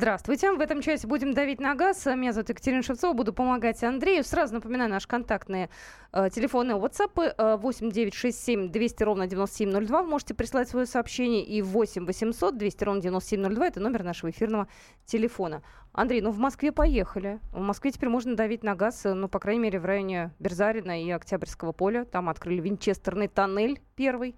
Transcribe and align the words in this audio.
Здравствуйте. 0.00 0.50
В 0.50 0.60
этом 0.60 0.80
часе 0.80 1.06
будем 1.06 1.34
давить 1.34 1.60
на 1.60 1.74
газ. 1.74 2.06
Меня 2.06 2.32
зовут 2.32 2.48
Екатерина 2.48 2.82
Шевцова. 2.82 3.12
Буду 3.12 3.34
помогать 3.34 3.84
Андрею. 3.84 4.24
Сразу 4.24 4.54
напоминаю 4.54 4.88
наши 4.88 5.06
контактные 5.06 5.68
э, 6.14 6.30
телефоны 6.30 6.72
WhatsApp 6.72 7.34
э, 7.36 7.56
8 7.58 7.90
967 7.90 8.70
200 8.70 9.02
ровно 9.02 9.26
9702. 9.26 10.02
Вы 10.02 10.08
можете 10.08 10.32
прислать 10.32 10.70
свое 10.70 10.86
сообщение. 10.86 11.44
И 11.44 11.60
8 11.60 12.06
800 12.06 12.56
200 12.56 12.84
ровно 12.84 13.02
9702. 13.02 13.66
Это 13.66 13.80
номер 13.80 14.02
нашего 14.02 14.30
эфирного 14.30 14.68
телефона. 15.04 15.62
Андрей, 15.92 16.22
ну 16.22 16.30
в 16.30 16.38
Москве 16.38 16.72
поехали. 16.72 17.38
В 17.52 17.60
Москве 17.60 17.90
теперь 17.90 18.08
можно 18.08 18.34
давить 18.34 18.64
на 18.64 18.74
газ, 18.74 19.04
э, 19.04 19.12
ну, 19.12 19.28
по 19.28 19.38
крайней 19.38 19.60
мере, 19.60 19.80
в 19.80 19.84
районе 19.84 20.32
Берзарина 20.38 21.04
и 21.04 21.10
Октябрьского 21.10 21.72
поля. 21.72 22.06
Там 22.06 22.30
открыли 22.30 22.62
винчестерный 22.62 23.28
тоннель 23.28 23.82
первый. 23.96 24.34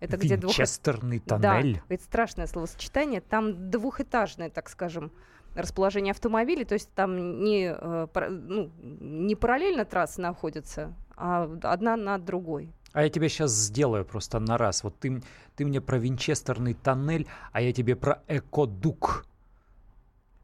Это 0.00 0.16
где 0.16 0.36
Винчестерный 0.36 1.18
двух... 1.18 1.40
тоннель. 1.40 1.74
Да, 1.88 1.94
это 1.94 2.04
страшное 2.04 2.46
словосочетание. 2.46 3.20
Там 3.20 3.70
двухэтажное, 3.70 4.50
так 4.50 4.68
скажем, 4.68 5.12
расположение 5.54 6.12
автомобилей, 6.12 6.64
то 6.64 6.74
есть 6.74 6.90
там 6.94 7.42
не, 7.44 7.74
э, 7.76 8.06
ну, 8.30 8.70
не 8.78 9.34
параллельно 9.34 9.84
трассы 9.84 10.20
находятся, 10.20 10.92
а 11.16 11.44
одна 11.62 11.96
над 11.96 12.24
другой. 12.24 12.72
А 12.92 13.02
я 13.02 13.10
тебе 13.10 13.28
сейчас 13.28 13.50
сделаю 13.50 14.04
просто 14.04 14.38
на 14.38 14.56
раз. 14.56 14.84
Вот 14.84 14.96
ты, 14.98 15.20
ты 15.56 15.64
мне 15.64 15.80
про 15.80 15.98
винчестерный 15.98 16.74
тоннель, 16.74 17.26
а 17.52 17.60
я 17.60 17.72
тебе 17.72 17.96
про 17.96 18.22
экодук. 18.28 19.26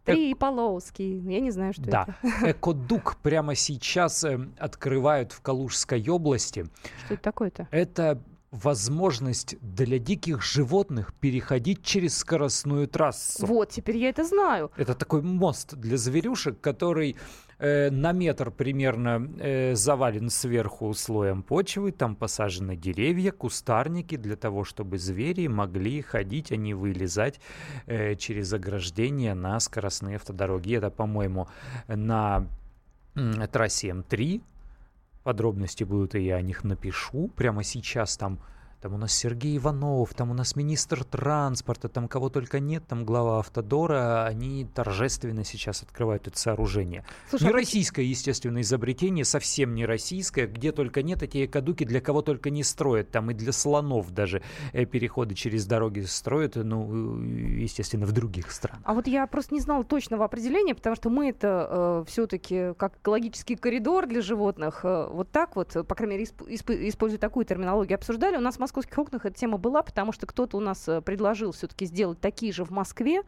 Три 0.04 0.34
Полоуский. 0.34 1.20
Я 1.20 1.40
не 1.40 1.50
знаю, 1.52 1.72
что 1.72 1.82
да. 1.82 2.02
это. 2.02 2.40
Да, 2.40 2.50
экодук 2.50 3.16
прямо 3.22 3.54
сейчас 3.54 4.24
э, 4.24 4.48
открывают 4.58 5.30
в 5.30 5.40
Калужской 5.42 6.04
области. 6.08 6.66
Что 7.04 7.14
это 7.14 7.22
такое-то? 7.22 7.68
Это 7.70 8.20
возможность 8.50 9.56
для 9.60 9.98
диких 9.98 10.42
животных 10.42 11.14
переходить 11.14 11.84
через 11.84 12.18
скоростную 12.18 12.88
трассу. 12.88 13.46
Вот, 13.46 13.70
теперь 13.70 13.96
я 13.96 14.08
это 14.08 14.24
знаю. 14.24 14.72
Это 14.76 14.94
такой 14.94 15.22
мост 15.22 15.74
для 15.74 15.96
зверюшек, 15.96 16.60
который 16.60 17.16
э, 17.58 17.90
на 17.90 18.10
метр 18.12 18.50
примерно 18.50 19.30
э, 19.38 19.74
завален 19.76 20.30
сверху 20.30 20.92
слоем 20.94 21.44
почвы, 21.44 21.92
там 21.92 22.16
посажены 22.16 22.76
деревья, 22.76 23.30
кустарники 23.30 24.16
для 24.16 24.36
того, 24.36 24.64
чтобы 24.64 24.98
звери 24.98 25.46
могли 25.46 26.02
ходить, 26.02 26.50
а 26.50 26.56
не 26.56 26.74
вылезать 26.74 27.40
э, 27.86 28.16
через 28.16 28.52
ограждение 28.52 29.34
на 29.34 29.60
скоростные 29.60 30.16
автодороги. 30.16 30.76
Это, 30.76 30.90
по-моему, 30.90 31.46
на 31.86 32.46
трассе 33.52 33.90
М3 33.90 34.42
Подробности 35.22 35.84
будут, 35.84 36.14
и 36.14 36.22
я 36.22 36.36
о 36.36 36.42
них 36.42 36.64
напишу. 36.64 37.28
Прямо 37.36 37.62
сейчас 37.62 38.16
там 38.16 38.40
там 38.80 38.94
у 38.94 38.96
нас 38.96 39.12
Сергей 39.12 39.58
Иванов, 39.58 40.14
там 40.14 40.30
у 40.30 40.34
нас 40.34 40.56
министр 40.56 41.04
транспорта, 41.04 41.88
там 41.88 42.08
кого 42.08 42.30
только 42.30 42.60
нет, 42.60 42.82
там 42.88 43.04
глава 43.04 43.40
Автодора, 43.40 44.24
они 44.24 44.66
торжественно 44.74 45.44
сейчас 45.44 45.82
открывают 45.82 46.26
это 46.26 46.38
сооружение. 46.38 47.04
Слушай, 47.28 47.44
не 47.44 47.50
а 47.50 47.52
российское, 47.52 48.04
естественно, 48.04 48.60
изобретение, 48.62 49.24
совсем 49.24 49.74
не 49.74 49.84
российское, 49.84 50.46
где 50.46 50.72
только 50.72 51.02
нет, 51.02 51.22
эти 51.22 51.44
экодуки 51.44 51.84
для 51.84 52.00
кого 52.00 52.22
только 52.22 52.48
не 52.48 52.64
строят, 52.64 53.10
там 53.10 53.30
и 53.30 53.34
для 53.34 53.52
слонов 53.52 54.10
даже 54.12 54.42
э, 54.72 54.86
переходы 54.86 55.34
через 55.34 55.66
дороги 55.66 56.00
строят, 56.00 56.56
ну, 56.56 57.20
естественно, 57.20 58.06
в 58.06 58.12
других 58.12 58.50
странах. 58.50 58.80
А 58.84 58.94
вот 58.94 59.06
я 59.06 59.26
просто 59.26 59.54
не 59.54 59.60
знала 59.60 59.84
точного 59.84 60.24
определения, 60.24 60.74
потому 60.74 60.96
что 60.96 61.10
мы 61.10 61.28
это 61.28 61.68
э, 61.70 62.04
все-таки 62.08 62.72
как 62.78 62.96
экологический 63.02 63.56
коридор 63.56 64.06
для 64.06 64.22
животных, 64.22 64.80
э, 64.84 65.08
вот 65.10 65.30
так 65.30 65.56
вот, 65.56 65.72
по 65.86 65.94
крайней 65.94 66.16
мере, 66.16 66.24
исп- 66.24 66.48
исп- 66.48 66.88
используя 66.88 67.18
такую 67.18 67.44
терминологию, 67.44 67.96
обсуждали. 67.96 68.36
У 68.36 68.40
нас 68.40 68.56
в 68.56 68.60
московских 68.70 68.98
окнах 68.98 69.26
эта 69.26 69.36
тема 69.36 69.58
была, 69.58 69.82
потому 69.82 70.12
что 70.12 70.26
кто-то 70.26 70.56
у 70.56 70.60
нас 70.60 70.88
э, 70.88 71.00
предложил 71.00 71.52
все-таки 71.52 71.86
сделать 71.86 72.20
такие 72.20 72.52
же 72.52 72.64
в 72.64 72.70
Москве 72.70 73.22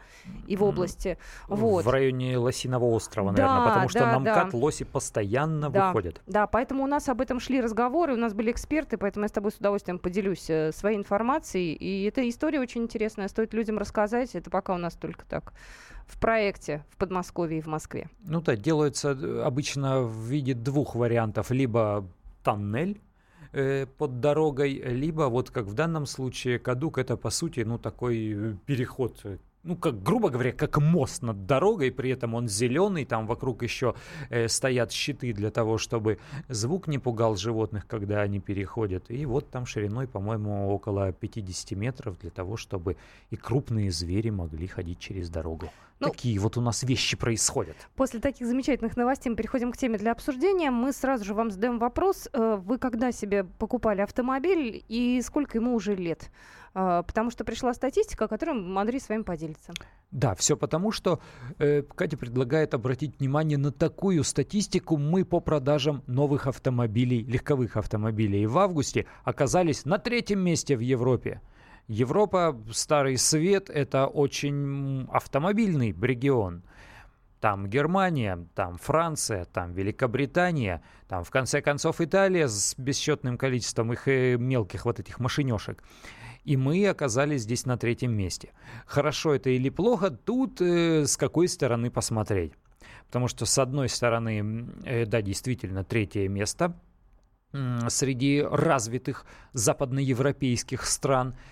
и 0.47 0.57
в 0.57 0.63
области. 0.63 1.19
Mm. 1.49 1.57
Вот. 1.57 1.85
В 1.85 1.91
районе 1.91 2.39
Лосиного 2.39 2.85
острова, 2.87 3.33
наверное, 3.33 3.59
да, 3.59 3.67
потому 3.67 3.89
что 3.89 3.99
да, 4.01 4.13
на 4.13 4.19
МКАД 4.21 4.51
да. 4.53 4.59
лоси 4.59 4.85
постоянно 4.85 5.71
да, 5.71 5.89
выходят. 5.89 6.21
Да, 6.27 6.47
поэтому 6.47 6.85
у 6.85 6.87
нас 6.87 7.09
об 7.09 7.21
этом 7.21 7.41
шли 7.41 7.61
разговоры, 7.61 8.15
у 8.15 8.17
нас 8.17 8.35
были 8.35 8.53
эксперты, 8.53 8.97
поэтому 8.97 9.25
я 9.25 9.29
с 9.29 9.33
тобой 9.33 9.51
с 9.51 9.57
удовольствием 9.57 9.99
поделюсь 9.99 10.49
э, 10.49 10.73
своей 10.73 10.97
информацией. 10.97 11.75
И 11.75 12.05
эта 12.05 12.29
история 12.29 12.61
очень 12.61 12.83
интересная, 12.83 13.29
стоит 13.29 13.53
людям 13.53 13.79
рассказать. 13.79 14.35
Это 14.35 14.51
пока 14.51 14.75
у 14.75 14.79
нас 14.79 14.95
только 14.95 15.25
так 15.27 15.53
в 16.07 16.21
проекте 16.21 16.85
в 16.91 16.97
Подмосковье 16.97 17.59
и 17.59 17.63
в 17.63 17.67
Москве. 17.67 18.09
Ну 18.25 18.41
да, 18.41 18.57
делается 18.57 19.11
э, 19.11 19.43
обычно 19.43 20.03
в 20.03 20.27
виде 20.27 20.55
двух 20.55 20.95
вариантов. 20.95 21.51
Либо 21.51 22.07
тоннель, 22.43 23.01
э, 23.53 23.87
под 23.87 24.21
дорогой, 24.21 24.73
либо 24.73 25.23
вот 25.23 25.51
как 25.51 25.67
в 25.67 25.75
данном 25.75 26.07
случае 26.07 26.59
кадук 26.59 26.99
это 26.99 27.17
по 27.17 27.31
сути 27.31 27.61
ну 27.61 27.79
такой 27.79 28.33
э, 28.35 28.55
переход 28.67 29.21
э, 29.25 29.39
ну, 29.65 29.77
как, 29.77 30.03
грубо 30.03 30.29
говоря, 30.29 30.53
как 30.53 30.79
мост 30.79 31.23
над 31.23 31.47
дорогой, 31.47 31.93
при 31.93 32.11
этом 32.11 32.35
он 32.35 32.49
зеленый, 32.49 33.05
там 33.05 33.27
вокруг 33.27 33.63
еще 33.63 33.95
э, 34.29 34.49
стоят 34.49 34.93
щиты 34.93 35.33
для 35.33 35.51
того, 35.51 35.79
чтобы 35.79 36.19
звук 36.49 36.89
не 36.89 36.99
пугал 36.99 37.37
животных, 37.37 37.87
когда 37.87 38.23
они 38.23 38.41
переходят. 38.41 39.11
И 39.11 39.25
вот 39.25 39.51
там 39.51 39.67
шириной, 39.67 40.09
по-моему, 40.09 40.69
около 40.69 41.13
50 41.13 41.73
метров 41.73 42.19
для 42.19 42.31
того, 42.31 42.57
чтобы 42.57 42.97
и 43.31 43.37
крупные 43.37 43.91
звери 43.91 44.31
могли 44.31 44.67
ходить 44.67 44.99
через 44.99 45.31
дорогу. 45.31 45.71
Ну, 46.01 46.09
Такие 46.09 46.39
вот 46.41 46.57
у 46.57 46.61
нас 46.61 46.83
вещи 46.83 47.17
происходят. 47.17 47.77
После 47.95 48.19
таких 48.19 48.49
замечательных 48.49 48.97
новостей 48.97 49.31
мы 49.31 49.37
переходим 49.37 49.71
к 49.71 49.77
теме 49.77 49.99
для 49.99 50.11
обсуждения. 50.11 50.73
Мы 50.73 50.93
сразу 50.93 51.25
же 51.25 51.33
вам 51.33 51.53
задаем 51.53 51.79
вопрос. 51.79 52.29
Э, 52.33 52.57
вы 52.57 52.79
когда 52.79 53.13
себе 53.13 53.45
покупали 53.45 54.01
автомобиль 54.01 54.85
и 54.89 55.23
сколько 55.23 55.59
ему 55.59 55.75
уже 55.75 55.95
лет? 55.95 56.31
Э, 56.75 57.03
потому 57.07 57.31
что 57.31 57.45
пришла 57.45 57.75
статистика, 57.75 58.29
которой 58.29 58.57
Андрей 58.77 59.01
с 59.01 59.09
вами 59.09 59.23
поделится. 59.23 59.73
Да, 60.11 60.35
все 60.35 60.57
потому, 60.57 60.93
что 60.93 61.21
э, 61.59 61.83
Катя 61.83 62.17
предлагает 62.17 62.75
обратить 62.75 63.19
внимание 63.19 63.59
на 63.59 63.73
такую 63.73 64.25
статистику. 64.25 64.97
Мы 64.97 65.25
по 65.25 65.41
продажам 65.41 66.03
новых 66.07 66.47
автомобилей, 66.47 67.23
легковых 67.25 67.77
автомобилей 67.77 68.47
в 68.47 68.59
августе 68.59 69.07
оказались 69.25 69.85
на 69.85 69.99
третьем 69.99 70.41
месте 70.41 70.77
в 70.77 70.81
Европе. 70.81 71.41
Европа, 71.89 72.57
Старый 72.73 73.19
Свет, 73.19 73.69
это 73.69 74.07
очень 74.07 75.07
автомобильный 75.11 75.93
регион. 76.01 76.63
Там 77.41 77.67
Германия, 77.67 78.47
там 78.55 78.79
Франция, 78.79 79.47
там 79.47 79.73
Великобритания, 79.73 80.81
там 81.09 81.25
в 81.25 81.31
конце 81.31 81.61
концов 81.61 82.01
Италия 82.01 82.47
с 82.47 82.77
бесчетным 82.79 83.37
количеством 83.37 83.93
их 83.93 84.07
э, 84.07 84.37
мелких 84.37 84.85
вот 84.85 85.01
этих 85.01 85.19
машинешек. 85.19 85.83
И 86.45 86.57
мы 86.57 86.87
оказались 86.89 87.43
здесь 87.43 87.67
на 87.67 87.77
третьем 87.77 88.13
месте. 88.13 88.51
Хорошо 88.87 89.35
это 89.35 89.51
или 89.51 89.69
плохо, 89.69 90.11
тут 90.11 90.61
э, 90.61 91.07
с 91.07 91.17
какой 91.17 91.49
стороны 91.49 91.91
посмотреть. 91.91 92.53
Потому 93.07 93.29
что 93.29 93.47
с 93.47 93.59
одной 93.59 93.89
стороны, 93.89 94.67
э, 94.85 95.07
да, 95.07 95.23
действительно, 95.23 95.85
третье 95.85 96.29
место 96.29 96.75
среди 97.89 98.41
развитых 98.41 99.27
западноевропейских 99.53 100.87
стран– 100.87 101.37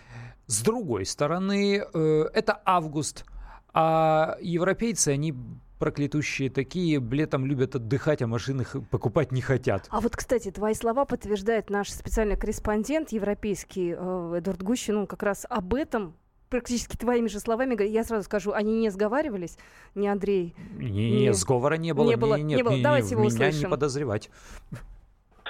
с 0.51 0.63
другой 0.63 1.07
стороны, 1.07 1.81
э, 1.81 2.29
это 2.35 2.61
август, 2.65 3.25
а 3.73 4.37
европейцы, 4.41 5.11
они 5.11 5.33
проклятущие 5.81 6.51
такие, 6.51 7.01
летом 7.01 7.45
любят 7.47 7.75
отдыхать, 7.75 8.23
а 8.23 8.29
машин 8.29 8.61
их 8.61 8.77
покупать 8.91 9.33
не 9.33 9.41
хотят. 9.41 9.89
А 9.91 10.01
вот, 10.01 10.15
кстати, 10.15 10.53
твои 10.53 10.75
слова 10.75 11.05
подтверждает 11.05 11.71
наш 11.71 11.91
специальный 11.91 12.37
корреспондент 12.37 13.11
европейский 13.11 13.97
э, 13.99 14.39
Эдуард 14.39 14.63
Гущин, 14.63 14.99
он 14.99 15.07
как 15.09 15.25
раз 15.25 15.47
об 15.49 15.75
этом 15.75 16.15
практически 16.51 16.97
твоими 16.97 17.29
же 17.29 17.41
словами, 17.41 17.83
я 17.85 18.05
сразу 18.05 18.25
скажу, 18.25 18.53
они 18.53 18.79
не 18.79 18.91
сговаривались, 18.91 19.57
не 19.95 20.09
Андрей. 20.09 20.55
Не, 20.77 21.23
не, 21.23 21.33
сговора 21.33 21.77
не 21.77 21.95
было. 21.95 22.11
Не 22.11 22.17
было, 22.17 22.35
не, 22.35 22.43
нет, 22.43 22.57
не 22.59 22.63
было. 22.63 22.75
Не, 22.75 22.83
Давайте 22.83 23.07
не, 23.07 23.13
его 23.13 23.23
меня 23.23 23.49
услышим. 23.49 23.61
не 23.61 23.69
подозревать. 23.69 24.31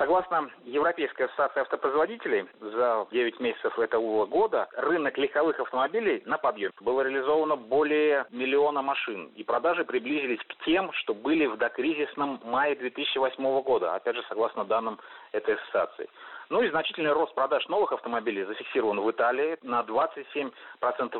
Согласно 0.00 0.50
Европейской 0.64 1.24
ассоциации 1.24 1.60
автопроизводителей, 1.60 2.46
за 2.58 3.06
9 3.10 3.38
месяцев 3.38 3.78
этого 3.78 4.24
года 4.24 4.66
рынок 4.72 5.18
легковых 5.18 5.60
автомобилей 5.60 6.22
на 6.24 6.38
подъем. 6.38 6.72
Было 6.80 7.02
реализовано 7.02 7.56
более 7.56 8.24
миллиона 8.30 8.80
машин, 8.80 9.30
и 9.36 9.44
продажи 9.44 9.84
приблизились 9.84 10.40
к 10.48 10.64
тем, 10.64 10.90
что 10.92 11.12
были 11.12 11.44
в 11.44 11.58
докризисном 11.58 12.40
мае 12.44 12.76
2008 12.76 13.60
года, 13.60 13.94
опять 13.94 14.16
же, 14.16 14.24
согласно 14.30 14.64
данным 14.64 14.98
этой 15.32 15.56
ассоциации. 15.56 16.08
Ну 16.50 16.62
и 16.62 16.68
значительный 16.68 17.12
рост 17.12 17.32
продаж 17.34 17.68
новых 17.68 17.92
автомобилей 17.92 18.42
зафиксирован 18.42 19.00
в 19.00 19.08
Италии 19.08 19.56
на 19.62 19.82
27% 19.82 20.50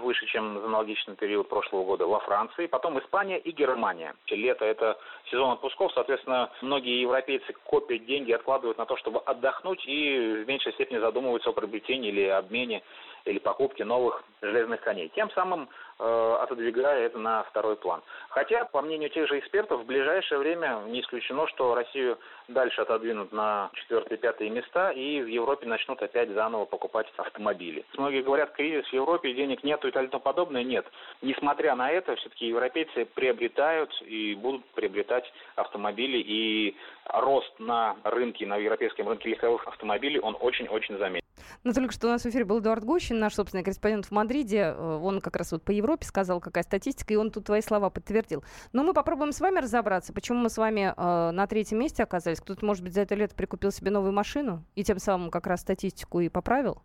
выше, 0.01 0.27
чем 0.27 0.59
за 0.59 0.67
аналогичный 0.67 1.15
период 1.15 1.49
прошлого 1.49 1.85
года 1.85 2.05
во 2.09 2.19
Франции, 2.19 2.67
потом 2.67 2.99
Испания 2.99 3.39
и 3.39 3.53
Германия. 3.53 4.17
Лето– 4.27 4.65
это 4.67 4.99
сезон 5.31 5.53
отпусков, 5.53 5.93
соответственно, 5.93 6.51
многие 6.63 7.01
европейцы 7.01 7.53
копят 7.63 8.05
деньги, 8.07 8.33
откладывают 8.33 8.77
на 8.77 8.87
то, 8.87 8.97
чтобы 8.97 9.21
отдохнуть 9.21 9.87
и 9.87 10.43
в 10.43 10.49
меньшей 10.49 10.73
степени 10.73 10.99
задумываются 10.99 11.51
о 11.51 11.53
приобретении 11.53 12.11
или 12.11 12.25
обмене 12.25 12.83
или 13.31 13.39
покупки 13.39 13.83
новых 13.83 14.23
железных 14.43 14.81
коней. 14.81 15.11
Тем 15.15 15.31
самым 15.31 15.69
э, 15.99 16.37
отодвигая 16.41 17.07
это 17.07 17.19
на 17.19 17.43
второй 17.45 17.77
план. 17.77 18.03
Хотя, 18.31 18.65
по 18.65 18.83
мнению 18.83 19.11
тех 19.11 19.29
же 19.29 19.39
экспертов, 19.39 19.83
в 19.83 19.87
ближайшее 19.87 20.39
время 20.39 20.83
не 20.89 21.01
исключено, 21.01 21.47
что 21.49 21.75
Россию 21.75 22.19
дальше 22.49 22.81
отодвинут 22.81 23.33
на 23.33 23.71
четвертые-пятые 23.75 24.51
места 24.51 24.91
и 24.93 25.21
в 25.21 25.27
Европе 25.27 25.67
начнут 25.67 26.03
опять 26.03 26.31
заново 26.31 26.65
покупать 26.65 27.07
автомобили. 27.17 27.85
Многие 27.97 28.23
говорят, 28.23 28.53
кризис 28.53 28.87
в 28.87 28.93
Европе, 28.93 29.33
денег 29.33 29.63
нету 29.63 29.89
и 29.89 29.93
тому 29.93 30.09
подобное. 30.09 30.65
Нет. 30.65 30.87
Несмотря 31.23 31.75
на 31.77 31.91
это, 31.91 32.17
все-таки 32.17 32.47
европейцы 32.47 33.05
приобретают 33.05 33.91
и 34.03 34.35
будут 34.35 34.65
приобретать 34.71 35.31
автомобили 35.57 36.19
и 36.19 36.77
рост 37.13 37.53
на 37.59 37.97
рынке, 38.05 38.47
на 38.47 38.57
европейском 38.57 39.09
рынке 39.09 39.31
легковых 39.31 39.67
автомобилей, 39.67 40.21
он 40.21 40.37
очень-очень 40.41 40.99
заметен. 40.99 41.30
Но 41.65 41.73
только 41.73 41.93
что 41.93 42.07
у 42.07 42.11
нас 42.11 42.23
в 42.23 42.27
эфире 42.27 42.45
был 42.45 42.61
Эдуард 42.61 42.85
Гущин, 42.85 43.19
наш 43.19 43.35
собственный 43.35 43.63
корреспондент 43.63 44.07
в 44.07 44.11
Мадриде. 44.11 44.75
Э, 44.77 45.01
он 45.03 45.21
как 45.21 45.37
раз 45.37 45.53
вот 45.53 45.63
по 45.63 45.71
Европе 45.71 46.07
сказал, 46.07 46.41
какая 46.41 46.65
статистика, 46.65 47.13
и 47.15 47.17
он 47.17 47.31
тут 47.31 47.47
твои 47.47 47.61
слова 47.61 47.91
подтвердил. 47.91 48.45
Но 48.73 48.83
мы 48.83 48.93
попробуем 48.93 49.33
с 49.33 49.41
вами 49.41 49.61
разобраться, 49.61 50.13
почему 50.13 50.39
мы 50.39 50.51
с 50.51 50.57
вами 50.57 50.93
э, 50.97 51.31
на 51.31 51.47
третьем 51.47 51.79
месте 51.79 52.03
оказались. 52.03 52.41
Кто-то, 52.41 52.65
может 52.65 52.83
быть, 52.85 52.95
за 52.95 53.03
это 53.03 53.15
лето 53.15 53.35
прикупил 53.35 53.71
себе 53.71 53.91
новую 53.91 54.13
машину 54.13 54.65
и 54.75 54.85
тем 54.85 54.99
самым 54.99 55.31
как 55.31 55.47
раз 55.47 55.61
статистику 55.61 56.21
и 56.21 56.29
поправил? 56.29 56.83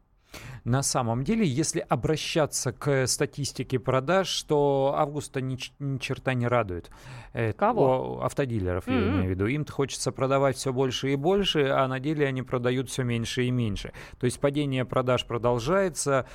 На 0.64 0.82
самом 0.82 1.24
деле, 1.24 1.46
если 1.46 1.80
обращаться 1.80 2.72
к 2.72 3.06
статистике 3.08 3.78
продаж, 3.80 4.44
то 4.44 4.96
августа 4.98 5.42
ни, 5.42 5.58
ни 5.80 5.98
черта 6.00 6.34
не 6.34 6.48
радует. 6.48 6.90
Э, 7.34 7.54
Кого? 7.54 8.24
автодилеров, 8.24 8.88
mm-hmm. 8.88 8.94
я 8.94 9.08
имею 9.10 9.26
в 9.26 9.30
виду. 9.30 9.46
Им-то 9.46 9.72
хочется 9.72 10.12
продавать 10.12 10.58
все 10.58 10.74
больше 10.74 11.14
и 11.14 11.16
больше, 11.16 11.68
а 11.68 11.88
на 11.88 12.00
деле 12.00 12.26
они 12.26 12.42
продают 12.42 12.90
все 12.90 13.04
меньше 13.04 13.44
и 13.44 13.52
меньше. 13.52 13.94
То 14.20 14.26
есть 14.26 14.40
падение 14.40 14.86
продаж 14.86 15.26
продолжается. 15.26 16.26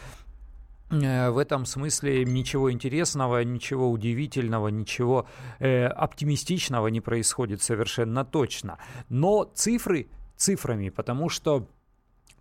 Э, 0.91 1.31
в 1.31 1.39
этом 1.39 1.65
смысле 1.65 2.25
ничего 2.25 2.73
интересного, 2.73 3.43
ничего 3.45 3.91
удивительного, 3.91 4.69
ничего 4.69 5.27
э, 5.59 5.87
оптимистичного 5.87 6.89
не 6.89 7.01
происходит 7.01 7.63
совершенно 7.63 8.25
точно. 8.25 8.79
Но 9.09 9.45
цифры 9.55 10.09
цифрами, 10.37 10.89
потому 10.89 11.29
что 11.29 11.69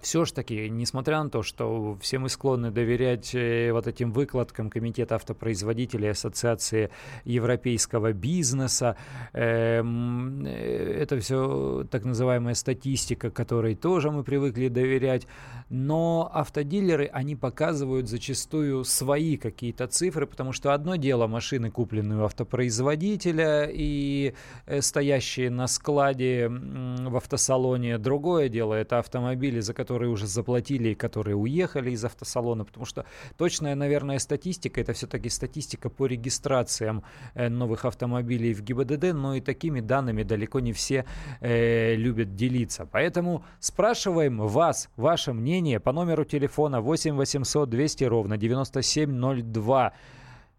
все 0.01 0.23
ж 0.23 0.31
таки, 0.31 0.69
несмотря 0.69 1.21
на 1.23 1.29
то, 1.29 1.43
что 1.43 1.97
все 2.01 2.19
мы 2.19 2.29
склонны 2.29 2.71
доверять 2.71 3.35
э, 3.35 3.71
вот 3.73 3.85
этим 3.85 4.13
выкладкам 4.13 4.69
Комитета 4.69 5.15
автопроизводителей 5.15 6.11
Ассоциации 6.11 6.89
европейского 7.25 8.13
бизнеса, 8.13 8.95
эм, 9.33 10.45
э, 10.45 11.01
это 11.01 11.19
все 11.19 11.85
так 11.91 12.05
называемая 12.05 12.53
статистика, 12.53 13.29
которой 13.29 13.75
тоже 13.75 14.09
мы 14.09 14.23
привыкли 14.23 14.69
доверять, 14.69 15.27
но 15.69 16.31
автодилеры, 16.33 17.07
они 17.11 17.35
показывают 17.35 18.07
зачастую 18.07 18.85
свои 18.85 19.35
какие-то 19.35 19.87
цифры, 19.87 20.27
потому 20.27 20.53
что 20.53 20.73
одно 20.73 20.95
дело 20.95 21.27
машины, 21.27 21.71
купленные 21.71 22.19
у 22.19 22.23
автопроизводителя 22.23 23.69
и 23.69 24.33
э, 24.65 24.81
стоящие 24.81 25.49
на 25.49 25.67
складе 25.67 26.47
в 26.47 27.17
автосалоне, 27.17 27.97
другое 27.97 28.47
дело 28.47 28.75
это 28.75 28.99
автомобили, 28.99 29.59
за 29.59 29.73
которые 29.73 29.88
которые 29.89 30.11
уже 30.11 30.27
заплатили 30.27 30.89
и 30.89 30.95
которые 30.95 31.35
уехали 31.35 31.89
из 31.89 32.05
автосалона, 32.05 32.63
потому 32.63 32.85
что 32.85 33.05
точная, 33.37 33.73
наверное, 33.73 34.19
статистика, 34.19 34.81
это 34.81 34.93
все-таки 34.93 35.29
статистика 35.29 35.89
по 35.89 36.05
регистрациям 36.05 37.01
э, 37.33 37.49
новых 37.49 37.85
автомобилей 37.85 38.53
в 38.53 38.61
ГИБДД, 38.61 39.13
но 39.13 39.33
и 39.33 39.41
такими 39.41 39.81
данными 39.81 40.21
далеко 40.21 40.59
не 40.59 40.73
все 40.73 41.05
э, 41.41 41.95
любят 41.95 42.35
делиться. 42.35 42.85
Поэтому 42.85 43.43
спрашиваем 43.59 44.37
вас, 44.37 44.89
ваше 44.95 45.33
мнение 45.33 45.79
по 45.79 45.91
номеру 45.91 46.23
телефона 46.23 46.81
8 46.81 47.15
800 47.15 47.67
200 47.67 48.03
ровно 48.03 48.37
9702. 48.37 49.93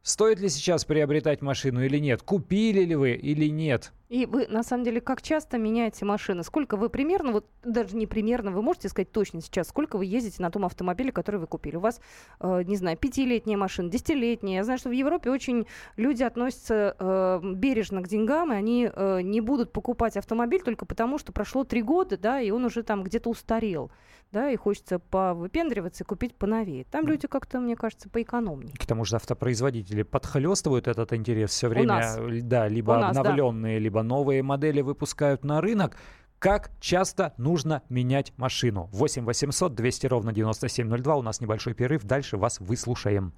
Стоит 0.03 0.41
ли 0.41 0.49
сейчас 0.49 0.87
приобретать 0.87 1.43
машину 1.43 1.85
или 1.85 1.99
нет? 1.99 2.23
Купили 2.23 2.85
ли 2.85 2.95
вы 2.97 3.13
или 3.13 3.47
нет? 3.47 3.93
И 4.09 4.27
вы, 4.27 4.49
на 4.49 4.63
самом 4.63 4.83
деле, 4.83 5.01
как 5.01 5.21
часто 5.21 5.59
меняете 5.59 6.05
машины? 6.05 6.43
Сколько 6.43 6.77
вы 6.77 6.89
примерно, 6.89 7.33
вот 7.33 7.47
даже 7.63 7.95
не 7.95 8.07
примерно, 8.07 8.51
вы 8.51 8.63
можете 8.63 8.89
сказать 8.89 9.13
точно 9.13 9.41
сейчас, 9.43 9.69
сколько 9.69 9.99
вы 9.99 10.07
ездите 10.07 10.43
на 10.43 10.51
том 10.51 10.65
автомобиле, 10.65 11.13
который 11.13 11.37
вы 11.39 11.47
купили? 11.47 11.77
У 11.77 11.81
вас, 11.81 12.01
э, 12.41 12.63
не 12.67 12.77
знаю, 12.77 12.97
пятилетняя 12.97 13.59
машина, 13.59 13.91
десятилетняя. 13.91 14.57
Я 14.57 14.65
знаю, 14.65 14.79
что 14.79 14.89
в 14.89 14.93
Европе 14.93 15.31
очень 15.31 15.67
люди 15.97 16.23
относятся 16.23 16.97
э, 16.99 17.41
бережно 17.55 18.03
к 18.03 18.09
деньгам, 18.09 18.53
и 18.53 18.57
они 18.57 18.91
э, 18.93 19.21
не 19.21 19.43
будут 19.43 19.71
покупать 19.71 20.17
автомобиль 20.17 20.63
только 20.63 20.87
потому, 20.87 21.19
что 21.19 21.31
прошло 21.31 21.63
три 21.63 21.83
года, 21.83 22.17
да, 22.17 22.41
и 22.41 22.51
он 22.51 22.65
уже 22.65 22.83
там 22.83 23.05
где-то 23.05 23.29
устарел 23.29 23.93
да, 24.33 24.51
и 24.51 24.57
хочется 24.57 24.99
повыпендриваться 24.99 26.05
и 26.05 26.07
купить 26.07 26.35
поновее. 26.35 26.85
Там 26.85 27.07
люди 27.07 27.27
как-то, 27.27 27.61
мне 27.61 27.77
кажется, 27.77 28.09
поэкономнее. 28.09 28.75
К 28.77 28.87
тому 28.87 29.05
же 29.05 29.17
автопроизводители 29.17 30.03
подхлестывают 30.03 30.89
этот 30.89 31.13
интерес 31.13 31.51
все 31.51 31.69
время, 31.69 31.87
нас. 31.87 32.19
да, 32.43 32.69
либо 32.69 32.99
нас, 32.99 33.17
обновленные, 33.17 33.79
да. 33.79 33.83
либо 33.83 34.03
новые 34.03 34.43
модели 34.43 34.81
выпускают 34.81 35.45
на 35.45 35.61
рынок. 35.61 35.97
Как 36.39 36.71
часто 36.81 37.35
нужно 37.37 37.83
менять 37.89 38.33
машину? 38.39 38.89
8 38.93 39.25
800 39.25 39.75
200 39.75 40.07
ровно 40.07 40.33
9702. 40.33 41.17
У 41.17 41.23
нас 41.23 41.41
небольшой 41.41 41.75
перерыв. 41.75 42.05
Дальше 42.05 42.37
вас 42.37 42.61
выслушаем. 42.61 43.35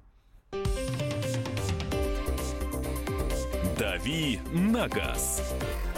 «Дави 3.77 4.39
на 4.53 4.87
газ» 4.87 5.53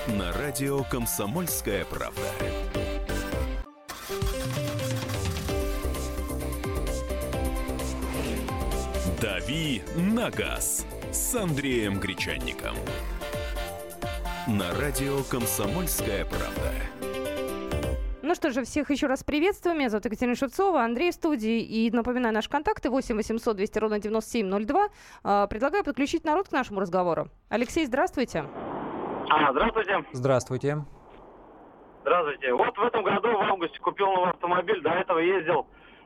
на 0.07 0.31
радио 0.33 0.83
«Комсомольская 0.83 1.85
правда». 1.85 2.21
«Дави 9.25 9.81
на 10.13 10.29
газ» 10.29 10.85
с 11.11 11.33
Андреем 11.33 11.99
Гречанником. 11.99 12.75
На 14.47 14.69
радио 14.79 15.23
«Комсомольская 15.31 16.25
правда». 16.25 16.71
Ну 18.21 18.35
что 18.35 18.51
же, 18.51 18.63
всех 18.63 18.91
еще 18.91 19.07
раз 19.07 19.23
приветствую. 19.23 19.75
Меня 19.75 19.89
зовут 19.89 20.05
Екатерина 20.05 20.35
Шевцова, 20.35 20.83
Андрей 20.83 21.09
в 21.09 21.15
студии. 21.15 21.59
И 21.59 21.89
напоминаю, 21.89 22.35
наши 22.35 22.51
контакты 22.51 22.91
8 22.91 23.15
800 23.15 23.57
200 23.57 23.79
ровно 23.79 23.99
9702. 23.99 24.89
А, 25.23 25.47
предлагаю 25.47 25.83
подключить 25.83 26.23
народ 26.23 26.49
к 26.49 26.51
нашему 26.51 26.79
разговору. 26.79 27.29
Алексей, 27.49 27.87
здравствуйте. 27.87 28.45
А, 29.31 29.51
здравствуйте. 29.53 30.05
Здравствуйте. 30.11 30.85
Здравствуйте. 32.01 32.53
Вот 32.53 32.77
в 32.77 32.83
этом 32.83 33.03
году 33.03 33.29
в 33.29 33.41
августе 33.41 33.79
купил 33.79 34.05
новый 34.05 34.29
автомобиль. 34.29 34.83
До 34.83 34.91
этого 34.91 35.17
ездил 35.17 35.65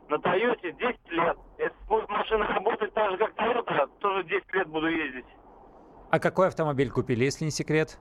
на 0.09 0.17
Тойоте 0.19 0.71
10 0.71 1.11
лет. 1.11 1.37
Если 1.57 1.75
будет 1.87 2.09
машина 2.09 2.47
работать 2.47 2.93
так 2.93 3.11
же, 3.11 3.17
как 3.17 3.33
Тойота, 3.35 3.87
тоже 3.99 4.23
10 4.23 4.53
лет 4.53 4.67
буду 4.67 4.87
ездить. 4.87 5.25
А 6.09 6.19
какой 6.19 6.47
автомобиль 6.47 6.89
купили, 6.89 7.25
если 7.25 7.45
не 7.45 7.51
секрет? 7.51 7.99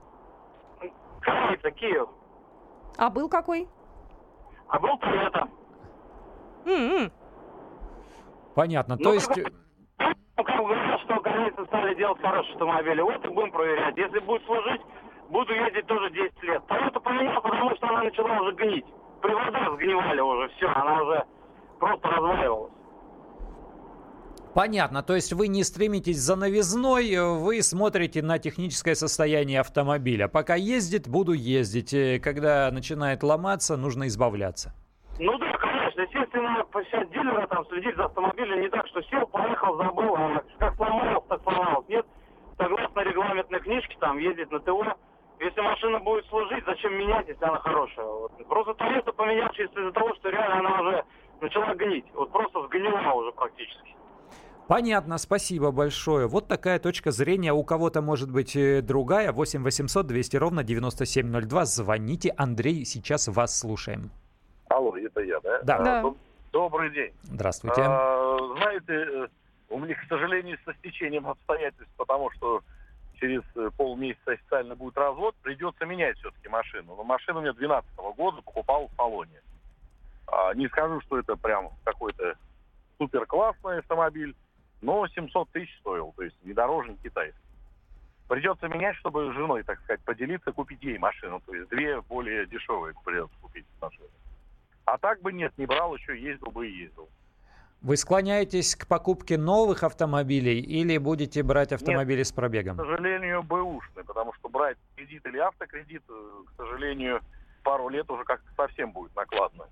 Кайта, 1.21 1.71
Киев. 1.71 2.09
А 2.97 3.09
был 3.09 3.29
какой? 3.29 3.67
А 4.67 4.79
был 4.79 4.97
Тойота. 4.97 5.47
Mm-hmm. 6.65 7.11
Понятно. 8.55 8.95
Ну, 8.97 9.03
То 9.03 9.13
есть... 9.13 9.29
Ну, 9.37 10.43
как 10.43 10.57
говорят, 10.57 11.01
что 11.01 11.19
корейцы 11.19 11.65
стали 11.65 11.95
делать 11.95 12.19
хорошие 12.21 12.53
автомобили. 12.53 13.01
Вот 13.01 13.23
и 13.23 13.27
будем 13.27 13.51
проверять. 13.51 13.97
Если 13.97 14.19
будет 14.19 14.43
служить, 14.45 14.81
буду 15.29 15.53
ездить 15.53 15.85
тоже 15.85 16.09
10 16.09 16.43
лет. 16.43 16.65
Тойота 16.67 16.99
поменял, 16.99 17.41
потому 17.41 17.75
что 17.75 17.87
она 17.87 18.03
начала 18.03 18.41
уже 18.41 18.55
гнить. 18.55 18.85
Привода 19.21 19.75
сгнивали 19.75 20.21
уже, 20.21 20.49
все, 20.55 20.67
она 20.67 21.01
уже 21.03 21.25
просто 21.79 22.07
разваливалась. 22.07 22.71
Понятно. 24.53 25.03
То 25.03 25.15
есть 25.15 25.31
вы 25.33 25.47
не 25.47 25.63
стремитесь 25.63 26.17
за 26.17 26.35
новизной, 26.35 27.15
вы 27.39 27.61
смотрите 27.61 28.21
на 28.21 28.39
техническое 28.39 28.95
состояние 28.95 29.59
автомобиля. 29.59 30.27
Пока 30.27 30.55
ездит, 30.55 31.07
буду 31.07 31.33
ездить. 31.33 31.93
Э, 31.93 32.19
когда 32.19 32.69
начинает 32.71 33.23
ломаться, 33.23 33.77
нужно 33.77 34.07
избавляться. 34.07 34.73
Ну 35.19 35.37
да, 35.37 35.51
конечно. 35.57 36.01
Естественно, 36.01 36.65
посещать 36.71 37.11
дилера, 37.11 37.45
там, 37.47 37.65
следить 37.67 37.95
за 37.95 38.05
автомобилем 38.05 38.61
не 38.61 38.69
так, 38.69 38.87
что 38.87 39.01
сел, 39.03 39.27
поехал, 39.27 39.77
забыл, 39.77 40.15
а 40.15 40.43
как 40.57 40.75
сломалось, 40.75 41.23
так 41.29 41.41
сломалось. 41.43 41.87
Нет, 41.87 42.05
согласно 42.57 42.99
регламентной 43.01 43.59
книжке, 43.59 43.95
там, 43.99 44.17
ездить 44.17 44.51
на 44.51 44.59
ТО. 44.59 44.83
Если 45.39 45.61
машина 45.61 45.99
будет 45.99 46.25
служить, 46.25 46.65
зачем 46.65 46.93
менять, 46.97 47.27
если 47.27 47.45
она 47.45 47.59
хорошая? 47.59 48.05
Вот. 48.05 48.47
Просто 48.47 48.71
Toyota 48.73 49.13
поменявшись 49.13 49.69
из-за 49.71 49.91
того, 49.91 50.13
что 50.15 50.29
реально 50.29 50.59
она 50.59 50.81
уже 50.81 51.03
начала 51.41 51.75
гнить. 51.75 52.05
Вот 52.13 52.31
просто 52.31 52.65
сгнила 52.67 53.11
уже 53.13 53.31
практически. 53.31 53.95
Понятно, 54.67 55.17
спасибо 55.17 55.71
большое. 55.71 56.27
Вот 56.27 56.47
такая 56.47 56.77
точка 56.77 57.09
зрения. 57.09 57.53
У 57.53 57.63
кого-то 57.63 58.03
может 58.03 58.31
быть 58.31 58.55
э, 58.55 58.81
другая. 58.81 59.31
8 59.31 59.63
800 59.63 60.05
200 60.05 60.37
ровно 60.37 60.63
9702. 60.63 61.65
Звоните. 61.65 62.33
Андрей, 62.37 62.85
сейчас 62.85 63.27
вас 63.27 63.59
слушаем. 63.59 64.11
Алло, 64.69 64.95
это 64.95 65.21
я, 65.21 65.39
да? 65.39 65.61
Да. 65.63 65.77
да. 65.79 66.13
Добрый 66.51 66.91
день. 66.91 67.11
Здравствуйте. 67.23 67.81
А, 67.81 68.37
знаете, 68.57 68.93
э, 68.93 69.27
у 69.69 69.79
меня, 69.79 69.95
к 69.95 70.07
сожалению, 70.07 70.59
со 70.65 70.73
стечением 70.75 71.27
обстоятельств, 71.27 71.93
потому 71.97 72.29
что 72.31 72.61
через 73.19 73.41
э, 73.55 73.69
полмесяца 73.75 74.33
официально 74.33 74.75
будет 74.75 74.97
развод, 74.97 75.35
придется 75.41 75.85
менять 75.85 76.17
все-таки 76.19 76.47
машину. 76.47 76.95
Но 76.95 77.03
машину 77.03 77.39
у 77.39 77.41
меня 77.41 77.53
2012 77.53 77.89
года 78.15 78.41
покупал 78.43 78.87
в 78.87 78.95
салоне. 78.95 79.41
А, 80.31 80.53
не 80.53 80.67
скажу, 80.67 81.01
что 81.01 81.19
это 81.19 81.35
прям 81.35 81.69
какой-то 81.83 82.35
супер 82.97 83.25
классный 83.25 83.79
автомобиль, 83.79 84.35
но 84.81 85.07
700 85.07 85.49
тысяч 85.51 85.75
стоил, 85.79 86.13
то 86.15 86.23
есть 86.23 86.35
не 86.43 86.53
дороже, 86.53 86.91
не 86.91 86.97
китайский. 86.97 87.39
Придется 88.27 88.67
менять, 88.67 88.95
чтобы 88.97 89.31
с 89.31 89.35
женой, 89.35 89.63
так 89.63 89.79
сказать, 89.81 90.01
поделиться, 90.01 90.51
купить 90.51 90.83
ей 90.83 90.99
машину. 90.99 91.41
То 91.47 91.55
есть 91.55 91.67
две 91.69 91.99
более 92.01 92.45
дешевые 92.45 92.93
придется 93.03 93.35
купить 93.41 93.65
машину. 93.81 94.09
А 94.85 94.99
так 94.99 95.21
бы 95.21 95.33
нет, 95.33 95.51
не 95.57 95.65
брал, 95.65 95.95
еще 95.95 96.19
ездил 96.19 96.51
бы 96.51 96.67
и 96.67 96.77
ездил. 96.83 97.09
Вы 97.81 97.97
склоняетесь 97.97 98.75
к 98.75 98.87
покупке 98.87 99.37
новых 99.37 99.83
автомобилей 99.83 100.59
или 100.59 100.97
будете 100.97 101.41
брать 101.41 101.71
автомобили 101.71 102.19
Нет, 102.19 102.27
с 102.27 102.31
пробегом? 102.31 102.77
К 102.77 102.81
сожалению, 102.81 103.41
бэушный, 103.41 104.03
потому 104.03 104.33
что 104.33 104.49
брать 104.49 104.77
кредит 104.95 105.25
или 105.25 105.37
автокредит, 105.37 106.03
э, 106.09 106.31
к 106.45 106.57
сожалению, 106.57 107.21
пару 107.69 107.87
лет 107.89 108.09
уже 108.09 108.23
как-то 108.23 108.49
совсем 108.57 108.91
будет 108.91 109.15
накладно. 109.15 109.65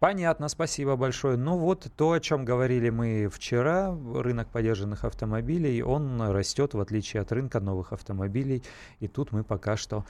Понятно, 0.00 0.48
спасибо 0.48 0.96
большое. 0.96 1.36
Ну 1.36 1.56
вот 1.56 1.86
то, 1.96 2.10
о 2.10 2.20
чем 2.20 2.44
говорили 2.44 2.90
мы 2.90 3.28
вчера, 3.28 3.96
рынок 4.14 4.48
поддержанных 4.48 5.04
автомобилей, 5.04 5.80
он 5.82 6.20
растет 6.20 6.74
в 6.74 6.80
отличие 6.80 7.22
от 7.22 7.30
рынка 7.30 7.60
новых 7.60 7.92
автомобилей. 7.92 8.64
И 8.98 9.06
тут 9.06 9.30
мы 9.30 9.44
пока 9.44 9.76
что 9.76 10.04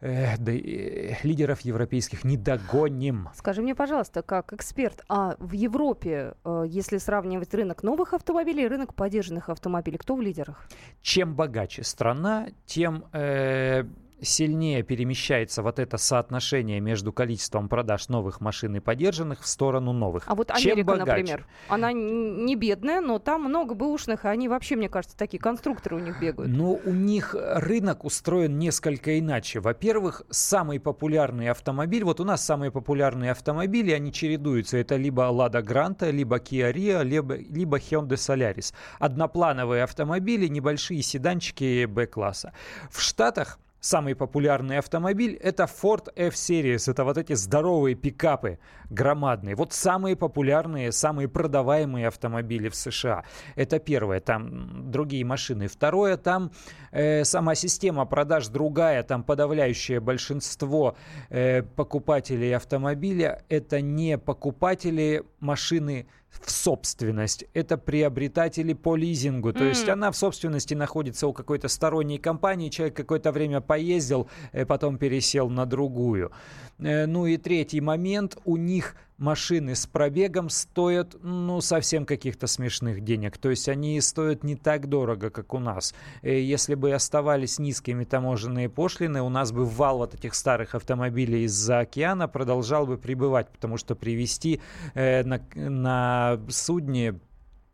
э, 0.00 0.36
да, 0.38 0.52
э, 0.52 1.16
лидеров 1.24 1.62
европейских 1.62 2.22
не 2.22 2.36
догоним. 2.36 3.28
Скажи 3.34 3.60
мне, 3.60 3.74
пожалуйста, 3.74 4.22
как 4.22 4.52
эксперт, 4.52 5.04
а 5.08 5.34
в 5.40 5.52
Европе, 5.54 6.34
э, 6.44 6.64
если 6.68 6.98
сравнивать 6.98 7.52
рынок 7.52 7.82
новых 7.82 8.14
автомобилей 8.14 8.64
и 8.64 8.68
рынок 8.68 8.94
поддержанных 8.94 9.48
автомобилей, 9.48 9.98
кто 9.98 10.14
в 10.14 10.20
лидерах? 10.22 10.68
Чем 11.02 11.34
богаче 11.34 11.82
страна, 11.82 12.46
тем 12.64 13.04
э, 13.12 13.82
сильнее 14.20 14.82
перемещается 14.82 15.62
вот 15.62 15.78
это 15.78 15.98
соотношение 15.98 16.80
между 16.80 17.12
количеством 17.12 17.68
продаж 17.68 18.08
новых 18.08 18.40
машин 18.40 18.76
и 18.76 18.80
подержанных 18.80 19.42
в 19.42 19.46
сторону 19.46 19.92
новых. 19.92 20.24
А 20.26 20.34
вот 20.34 20.52
Чем 20.56 20.72
Америка, 20.72 20.86
богаче? 20.86 21.10
например, 21.10 21.46
она 21.68 21.92
не 21.92 22.56
бедная, 22.56 23.00
но 23.00 23.18
там 23.18 23.44
много 23.44 23.74
бэушных, 23.74 24.24
и 24.24 24.28
они 24.28 24.48
вообще, 24.48 24.76
мне 24.76 24.88
кажется, 24.88 25.16
такие 25.16 25.38
конструкторы 25.40 25.96
у 25.96 26.00
них 26.00 26.20
бегают. 26.20 26.50
Но 26.50 26.72
у 26.72 26.90
них 26.90 27.34
рынок 27.38 28.04
устроен 28.04 28.58
несколько 28.58 29.18
иначе. 29.18 29.60
Во-первых, 29.60 30.22
самый 30.30 30.80
популярный 30.80 31.48
автомобиль, 31.48 32.04
вот 32.04 32.20
у 32.20 32.24
нас 32.24 32.44
самые 32.44 32.70
популярные 32.70 33.32
автомобили, 33.32 33.92
они 33.92 34.12
чередуются. 34.12 34.78
Это 34.78 34.96
либо 34.96 35.22
Lada 35.22 35.62
Granta, 35.62 36.10
либо 36.10 36.38
Kia 36.38 36.72
Rio, 36.72 37.04
либо, 37.04 37.34
либо 37.36 37.78
Hyundai 37.78 38.16
Solaris. 38.16 38.72
Одноплановые 38.98 39.84
автомобили, 39.84 40.46
небольшие 40.46 41.02
седанчики 41.02 41.84
Б-класса. 41.86 42.52
В 42.90 43.00
Штатах 43.00 43.58
Самый 43.88 44.14
популярный 44.14 44.76
автомобиль– 44.76 45.38
это 45.42 45.62
Ford 45.62 46.12
F-Series. 46.14 46.90
Это 46.90 47.04
вот 47.04 47.16
эти 47.16 47.32
здоровые 47.32 47.94
пикапы, 47.94 48.58
громадные. 48.90 49.54
Вот 49.54 49.72
самые 49.72 50.14
популярные, 50.14 50.92
самые 50.92 51.26
продаваемые 51.26 52.08
автомобили 52.08 52.68
в 52.68 52.74
США. 52.74 53.24
Это 53.56 53.78
первое. 53.78 54.20
Там 54.20 54.90
другие 54.90 55.24
машины. 55.24 55.68
Второе, 55.68 56.18
там 56.18 56.50
э, 56.92 57.24
сама 57.24 57.54
система 57.54 58.04
продаж 58.04 58.48
другая. 58.48 59.02
Там 59.04 59.22
подавляющее 59.22 60.00
большинство 60.00 60.94
э, 61.30 61.62
покупателей 61.62 62.54
автомобиля– 62.54 63.42
это 63.48 63.80
не 63.80 64.18
покупатели 64.18 65.24
машины 65.40 66.08
в 66.30 66.50
собственность. 66.50 67.44
Это 67.54 67.76
приобретатели 67.76 68.72
по 68.72 68.96
лизингу. 68.96 69.52
То 69.52 69.64
mm. 69.64 69.68
есть 69.68 69.88
она 69.88 70.10
в 70.10 70.16
собственности 70.16 70.74
находится 70.74 71.26
у 71.26 71.32
какой-то 71.32 71.68
сторонней 71.68 72.18
компании. 72.18 72.68
Человек 72.68 72.96
какое-то 72.96 73.32
время 73.32 73.60
поездил, 73.60 74.28
э, 74.52 74.64
потом 74.64 74.98
пересел 74.98 75.48
на 75.48 75.66
другую. 75.66 76.30
Э, 76.78 77.06
ну 77.06 77.26
и 77.26 77.36
третий 77.36 77.80
момент. 77.80 78.38
У 78.44 78.56
них 78.56 78.94
машины 79.18 79.74
с 79.74 79.86
пробегом 79.86 80.48
стоят, 80.48 81.16
ну, 81.22 81.60
совсем 81.60 82.06
каких-то 82.06 82.46
смешных 82.46 83.02
денег. 83.02 83.36
То 83.36 83.50
есть 83.50 83.68
они 83.68 84.00
стоят 84.00 84.44
не 84.44 84.56
так 84.56 84.88
дорого, 84.88 85.30
как 85.30 85.54
у 85.54 85.58
нас. 85.58 85.94
Э, 86.22 86.40
если 86.40 86.74
бы 86.74 86.92
оставались 86.92 87.58
низкими 87.58 88.04
таможенные 88.04 88.68
пошлины, 88.68 89.20
у 89.20 89.28
нас 89.28 89.52
бы 89.52 89.64
вал 89.64 89.98
вот 89.98 90.14
этих 90.14 90.34
старых 90.34 90.74
автомобилей 90.74 91.44
из-за 91.44 91.80
океана 91.80 92.28
продолжал 92.28 92.86
бы 92.86 92.96
прибывать, 92.96 93.50
потому 93.50 93.76
что 93.76 93.94
привезти 93.94 94.60
э, 94.94 95.24
на, 95.24 95.40
на 95.54 96.40
судне 96.48 97.18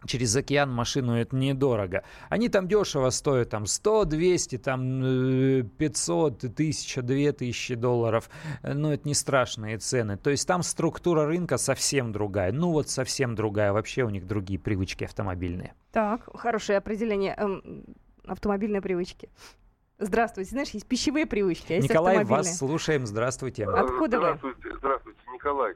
через 0.06 0.34
океан 0.36 0.72
машину 0.72 1.16
это 1.16 1.34
недорого. 1.36 2.04
Они 2.28 2.48
там 2.48 2.68
дешево 2.68 3.10
стоят, 3.10 3.50
там 3.50 3.66
100, 3.66 4.04
200, 4.04 4.58
там 4.58 5.68
500, 5.78 6.44
1000, 6.44 7.02
2000 7.02 7.74
долларов. 7.74 8.30
Но 8.62 8.92
это 8.92 9.06
не 9.08 9.14
страшные 9.14 9.78
цены. 9.78 10.16
То 10.16 10.30
есть 10.30 10.46
там 10.46 10.62
структура 10.62 11.26
рынка 11.26 11.56
совсем 11.56 12.12
другая. 12.12 12.52
Ну 12.52 12.72
вот 12.72 12.88
совсем 12.88 13.34
другая. 13.34 13.72
Вообще 13.72 14.02
у 14.02 14.10
них 14.10 14.26
другие 14.26 14.58
привычки 14.58 15.04
автомобильные. 15.04 15.74
Так, 15.92 16.28
хорошее 16.36 16.78
определение 16.78 17.34
эм, 17.36 17.84
автомобильной 18.26 18.80
привычки. 18.80 19.28
Здравствуйте. 19.98 20.50
Знаешь, 20.50 20.70
есть 20.70 20.86
пищевые 20.86 21.24
привычки, 21.24 21.72
а 21.72 21.76
есть 21.76 21.88
Николай, 21.88 22.24
вас 22.24 22.58
слушаем. 22.58 23.06
Здравствуйте. 23.06 23.64
Откуда 23.64 24.18
здравствуйте, 24.18 24.70
вы? 24.70 24.78
Здравствуйте, 24.78 25.20
Николай. 25.32 25.74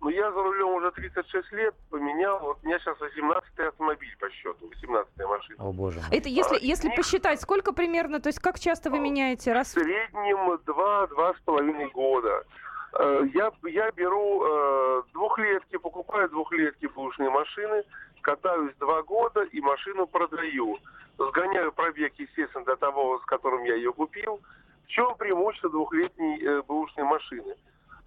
Ну, 0.00 0.10
я 0.10 0.30
за 0.30 0.42
рулем 0.42 0.68
уже 0.74 0.92
36 0.92 1.52
лет, 1.52 1.74
поменял, 1.90 2.38
вот 2.38 2.58
у 2.62 2.66
меня 2.66 2.78
сейчас 2.78 2.96
18-й 2.98 3.66
автомобиль 3.66 4.16
по 4.20 4.30
счету, 4.30 4.70
18-я 4.82 5.26
машина. 5.26 5.64
О, 5.64 5.72
боже 5.72 5.98
мой. 5.98 6.16
Это 6.16 6.28
если, 6.28 6.54
а, 6.54 6.58
если 6.60 6.94
посчитать, 6.94 7.40
сколько 7.40 7.72
примерно, 7.72 8.20
то 8.20 8.28
есть 8.28 8.38
как 8.38 8.60
часто 8.60 8.90
вы 8.90 9.00
меняете? 9.00 9.52
Раз... 9.52 9.68
В 9.68 9.80
среднем 9.80 10.52
2-2,5 10.66 11.90
года. 11.90 12.44
Э, 12.92 13.22
я, 13.34 13.50
я 13.64 13.90
беру 13.90 14.44
э, 14.44 15.02
двухлетки, 15.12 15.76
покупаю 15.76 16.28
двухлетки 16.28 16.86
бушные 16.86 17.30
машины, 17.30 17.82
катаюсь 18.20 18.74
два 18.78 19.02
года 19.02 19.42
и 19.42 19.60
машину 19.60 20.06
продаю. 20.06 20.78
Сгоняю 21.18 21.72
пробег, 21.72 22.12
естественно, 22.18 22.64
до 22.64 22.76
того, 22.76 23.18
с 23.18 23.24
которым 23.24 23.64
я 23.64 23.74
ее 23.74 23.92
купил. 23.92 24.40
В 24.84 24.88
чем 24.88 25.16
преимущество 25.16 25.70
двухлетней 25.70 26.40
э, 26.40 26.62
бэушной 26.62 27.04
машины? 27.04 27.56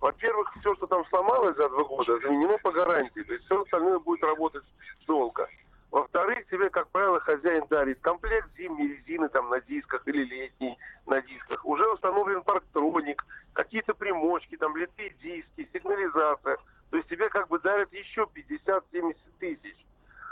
Во-первых, 0.02 0.52
все, 0.60 0.74
что 0.76 0.88
там 0.88 1.06
сломалось 1.06 1.56
за 1.56 1.70
два 1.70 1.84
года, 1.84 2.20
заменено 2.20 2.58
по 2.58 2.72
гарантии. 2.72 3.22
То 3.22 3.34
есть 3.34 3.46
все 3.46 3.62
остальное 3.62 4.00
будет 4.00 4.24
работать 4.24 4.64
долго. 5.06 5.48
Во-вторых, 5.92 6.48
тебе, 6.50 6.70
как 6.72 6.88
правило, 6.90 7.20
хозяин 7.20 7.66
дарит 7.70 8.00
комплект 8.02 8.50
зимней 8.58 8.96
резины 8.96 9.30
там 9.30 9.50
на 9.50 9.62
дисках 9.62 10.08
или 10.08 10.24
летней 10.24 10.76
на 11.06 11.22
дисках. 11.22 11.64
Уже 11.66 11.88
установлен 11.92 12.42
парктроник, 12.42 13.24
какие-то 13.54 13.94
примочки, 13.94 14.58
там 14.58 14.76
литые 14.76 15.12
диски, 15.22 15.70
сигнализация. 15.72 16.58
То 16.90 16.98
есть 16.98 17.08
тебе 17.08 17.30
как 17.30 17.48
бы 17.50 17.60
дарят 17.60 17.94
еще 17.94 18.28
50-70 18.34 19.16
тысяч. 19.40 19.76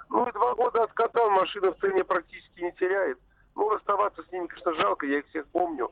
Ну 0.09 0.27
и 0.27 0.31
два 0.31 0.55
года 0.55 0.83
откатал, 0.83 1.29
машина 1.29 1.73
в 1.73 1.79
цене 1.79 2.03
практически 2.03 2.61
не 2.61 2.71
теряет. 2.71 3.19
Ну, 3.55 3.69
расставаться 3.69 4.23
с 4.23 4.31
ними, 4.31 4.47
конечно, 4.47 4.73
жалко, 4.73 5.05
я 5.05 5.19
их 5.19 5.27
всех 5.27 5.45
помню. 5.47 5.91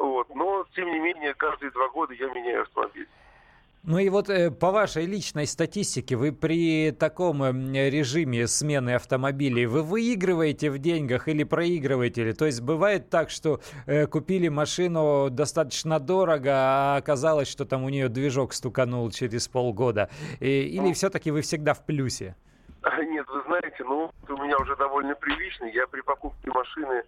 Вот. 0.00 0.34
Но, 0.34 0.64
тем 0.74 0.90
не 0.90 0.98
менее, 0.98 1.34
каждые 1.34 1.70
два 1.72 1.88
года 1.90 2.14
я 2.14 2.26
меняю 2.28 2.62
автомобиль. 2.62 3.06
Ну 3.82 3.98
и 3.98 4.08
вот 4.08 4.30
э, 4.30 4.50
по 4.50 4.70
вашей 4.70 5.04
личной 5.04 5.46
статистике, 5.46 6.16
вы 6.16 6.32
при 6.32 6.90
таком 6.90 7.42
э, 7.42 7.90
режиме 7.90 8.46
смены 8.46 8.94
автомобилей, 8.94 9.66
вы 9.66 9.82
выигрываете 9.82 10.70
в 10.70 10.78
деньгах 10.78 11.28
или 11.28 11.44
проигрываете? 11.44 12.32
То 12.32 12.46
есть 12.46 12.62
бывает 12.62 13.10
так, 13.10 13.28
что 13.28 13.60
э, 13.86 14.06
купили 14.06 14.48
машину 14.48 15.28
достаточно 15.30 16.00
дорого, 16.00 16.50
а 16.52 16.96
оказалось, 16.96 17.48
что 17.48 17.66
там 17.66 17.84
у 17.84 17.90
нее 17.90 18.08
движок 18.08 18.54
стуканул 18.54 19.10
через 19.10 19.48
полгода. 19.48 20.08
Или 20.40 20.80
ну, 20.80 20.92
все-таки 20.94 21.30
вы 21.30 21.42
всегда 21.42 21.74
в 21.74 21.84
плюсе? 21.84 22.36
Нет, 23.02 23.26
вы 23.28 23.42
знаете, 23.46 23.84
ну, 23.84 24.10
у 24.28 24.42
меня 24.42 24.56
уже 24.58 24.76
довольно 24.76 25.14
приличный. 25.14 25.72
Я 25.72 25.86
при 25.86 26.00
покупке 26.00 26.50
машины 26.50 27.02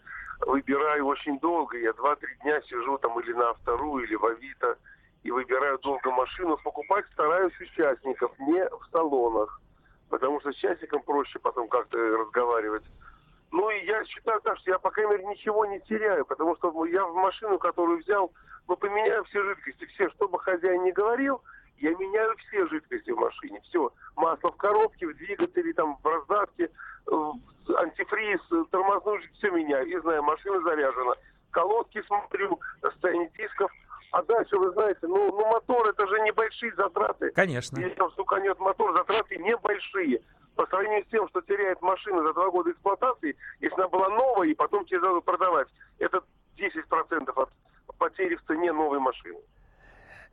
выбираю 0.47 1.07
очень 1.07 1.39
долго. 1.39 1.79
Я 1.79 1.93
два-три 1.93 2.35
дня 2.43 2.61
сижу 2.63 2.99
там 2.99 3.19
или 3.21 3.33
на 3.33 3.55
вторую, 3.55 4.05
или 4.05 4.15
в 4.15 4.25
Авито 4.25 4.79
и 5.23 5.31
выбираю 5.31 5.79
долго 5.79 6.11
машину. 6.11 6.57
Покупать 6.63 7.05
стараюсь 7.13 7.59
участников, 7.61 8.33
не 8.39 8.65
в 8.69 8.87
салонах. 8.91 9.61
Потому 10.09 10.41
что 10.41 10.53
с 10.53 10.57
частником 10.57 11.03
проще 11.03 11.39
потом 11.39 11.69
как-то 11.69 11.97
разговаривать. 11.97 12.85
Ну 13.51 13.69
и 13.71 13.85
я 13.85 14.05
считаю 14.07 14.41
так, 14.41 14.59
что 14.59 14.71
я, 14.71 14.79
по 14.79 14.91
крайней 14.91 15.13
мере, 15.13 15.27
ничего 15.27 15.67
не 15.67 15.81
теряю, 15.81 16.25
потому 16.25 16.57
что 16.57 16.85
я 16.87 17.05
в 17.05 17.15
машину, 17.15 17.59
которую 17.59 17.99
взял, 17.99 18.33
ну, 18.67 18.77
поменяю 18.77 19.25
все 19.25 19.43
жидкости, 19.43 19.85
все, 19.87 20.09
что 20.11 20.27
бы 20.27 20.39
хозяин 20.39 20.83
не 20.85 20.93
говорил, 20.93 21.43
я 21.83 21.91
меняю 21.97 22.35
все 22.37 22.67
жидкости 22.69 23.11
в 23.11 23.19
машине, 23.19 23.61
все. 23.69 23.93
Масло 24.15 24.53
в 24.53 24.57
коробке, 24.57 25.09
в 25.09 25.17
двигателе, 25.17 25.73
там, 25.73 25.99
в 26.01 26.07
раздатке, 26.07 26.71
антифриз, 27.77 28.41
тормозную 28.71 29.21
жидкость, 29.21 29.39
все 29.39 29.51
меняю. 29.51 29.87
И 29.89 30.01
знаю, 30.01 30.23
машина 30.23 30.61
заряжена. 30.63 31.15
Колодки 31.51 32.01
смотрю, 32.07 32.61
состояние 32.81 33.31
дисков. 33.37 33.71
А 34.13 34.23
дальше, 34.23 34.57
вы 34.59 34.71
знаете, 34.71 35.01
ну, 35.03 35.33
ну 35.33 35.47
мотор 35.51 35.89
это 35.89 36.07
же 36.07 36.21
небольшие 36.21 36.73
затраты. 36.77 37.31
Конечно. 37.33 37.81
Если 37.81 37.95
там 37.97 38.13
стуканет 38.13 38.59
мотор, 38.61 38.93
затраты 38.93 39.37
небольшие. 39.39 40.21
По 40.55 40.67
сравнению 40.67 41.05
с 41.05 41.09
тем, 41.09 41.29
что 41.31 41.41
теряет 41.41 41.83
машина 41.83 42.23
за 42.23 42.33
два 42.35 42.51
года 42.51 42.71
эксплуатации, 42.71 43.37
если 43.59 43.75
она 43.75 43.89
была 43.89 44.09
новая 44.11 44.49
и 44.49 44.55
потом 44.55 44.85
тебе 44.85 45.01
надо 45.01 45.21
продавать, 45.21 45.67
это 45.99 46.23
10% 46.59 47.33
от 47.35 47.51
потери 47.99 48.37
в 48.37 48.43
цене 48.45 48.73
новой 48.73 49.01
машины. 49.01 49.41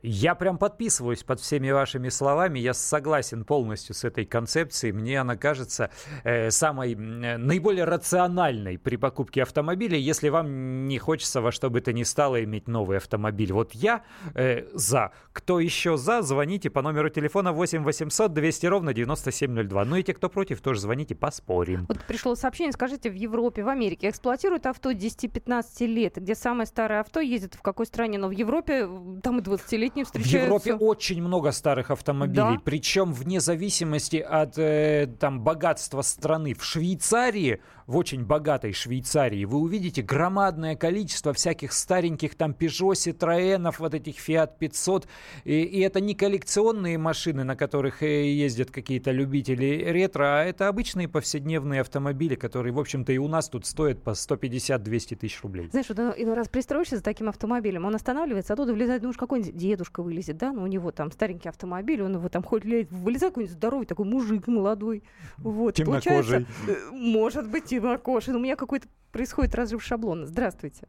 Я 0.02 0.34
прям 0.34 0.56
подписываюсь 0.56 1.22
под 1.22 1.40
всеми 1.40 1.70
вашими 1.70 2.08
словами. 2.08 2.58
Я 2.58 2.72
согласен 2.72 3.44
полностью 3.44 3.94
с 3.94 4.04
этой 4.04 4.24
концепцией. 4.24 4.92
Мне 4.92 5.20
она 5.20 5.36
кажется 5.36 5.90
э, 6.24 6.50
самой 6.50 6.94
э, 6.94 7.36
наиболее 7.36 7.84
рациональной 7.84 8.78
при 8.78 8.96
покупке 8.96 9.42
автомобиля, 9.42 9.98
если 9.98 10.30
вам 10.30 10.88
не 10.88 10.98
хочется 10.98 11.42
во 11.42 11.52
что 11.52 11.68
бы 11.68 11.80
то 11.82 11.92
ни 11.92 12.02
стало 12.04 12.42
иметь 12.44 12.66
новый 12.66 12.96
автомобиль. 12.96 13.52
Вот 13.52 13.72
я 13.72 14.02
э, 14.34 14.68
за. 14.72 15.12
Кто 15.32 15.60
еще 15.60 15.98
за, 15.98 16.22
звоните 16.22 16.70
по 16.70 16.80
номеру 16.80 17.10
телефона 17.10 17.52
8 17.52 17.82
800 17.82 18.32
200 18.32 18.66
ровно 18.66 18.94
9702. 18.94 19.84
Ну 19.84 19.96
и 19.96 20.02
те, 20.02 20.14
кто 20.14 20.30
против, 20.30 20.62
тоже 20.62 20.80
звоните, 20.80 21.14
поспорим. 21.14 21.84
Вот 21.88 21.98
пришло 22.06 22.34
сообщение, 22.34 22.72
скажите, 22.72 23.10
в 23.10 23.14
Европе, 23.14 23.62
в 23.62 23.68
Америке 23.68 24.08
эксплуатируют 24.08 24.64
авто 24.64 24.92
10-15 24.92 25.86
лет, 25.86 26.16
где 26.16 26.34
самое 26.34 26.66
старое 26.66 27.00
авто 27.00 27.20
ездит 27.20 27.54
в 27.54 27.60
какой 27.60 27.84
стране, 27.84 28.16
но 28.18 28.28
в 28.28 28.32
Европе 28.32 28.88
там 29.22 29.38
и 29.38 29.42
20 29.42 29.72
лет 29.72 29.89
летние 29.90 30.04
встречаются. 30.04 30.38
В 30.38 30.42
Европе 30.42 30.74
очень 30.74 31.22
много 31.22 31.52
старых 31.52 31.90
автомобилей, 31.90 32.56
да? 32.56 32.62
причем 32.64 33.12
вне 33.12 33.40
зависимости 33.40 34.16
от 34.16 34.58
э, 34.58 35.08
там 35.18 35.40
богатства 35.40 36.02
страны. 36.02 36.54
В 36.54 36.64
Швейцарии 36.64 37.60
в 37.90 37.96
очень 37.96 38.24
богатой 38.24 38.72
Швейцарии, 38.72 39.44
вы 39.44 39.58
увидите 39.58 40.00
громадное 40.00 40.76
количество 40.76 41.32
всяких 41.32 41.72
стареньких 41.72 42.36
там 42.36 42.52
Peugeot, 42.52 42.92
Citroёnов, 42.92 43.76
вот 43.80 43.94
этих 43.94 44.16
Fiat 44.16 44.52
500. 44.60 45.08
И, 45.42 45.62
и 45.62 45.80
это 45.80 46.00
не 46.00 46.14
коллекционные 46.14 46.98
машины, 46.98 47.42
на 47.42 47.56
которых 47.56 48.04
э, 48.04 48.30
ездят 48.30 48.70
какие-то 48.70 49.10
любители 49.10 49.84
ретро, 49.90 50.40
а 50.40 50.44
это 50.44 50.68
обычные 50.68 51.08
повседневные 51.08 51.80
автомобили, 51.80 52.36
которые, 52.36 52.72
в 52.72 52.78
общем-то, 52.78 53.12
и 53.12 53.18
у 53.18 53.26
нас 53.26 53.48
тут 53.48 53.66
стоят 53.66 54.04
по 54.04 54.10
150-200 54.10 55.16
тысяч 55.16 55.42
рублей. 55.42 55.68
Знаешь, 55.72 55.88
вот 55.88 55.98
иной 55.98 56.34
раз 56.34 56.48
пристроишься 56.48 56.96
за 56.96 57.02
таким 57.02 57.28
автомобилем, 57.28 57.86
он 57.86 57.96
останавливается, 57.96 58.52
оттуда 58.52 58.72
влезает, 58.72 59.02
ну 59.02 59.08
уж 59.08 59.16
какой-нибудь 59.16 59.56
дедушка 59.56 60.04
вылезет, 60.04 60.36
да, 60.36 60.52
ну 60.52 60.62
у 60.62 60.68
него 60.68 60.92
там 60.92 61.10
старенький 61.10 61.48
автомобиль, 61.48 62.02
он 62.02 62.14
его 62.14 62.28
там 62.28 62.44
ходит, 62.44 62.92
вылезает 62.92 63.32
какой-нибудь 63.32 63.56
здоровый 63.56 63.86
такой 63.86 64.06
мужик 64.06 64.46
молодой. 64.46 65.02
Вот. 65.38 65.74
Темнокожий. 65.74 66.46
Получается, 66.46 66.46
э, 66.68 66.90
может 66.92 67.50
быть, 67.50 67.79
Ивакошин. 67.84 68.36
У 68.36 68.38
меня 68.38 68.56
какой-то 68.56 68.88
происходит 69.12 69.54
разрыв 69.54 69.82
шаблона. 69.82 70.26
Здравствуйте. 70.26 70.88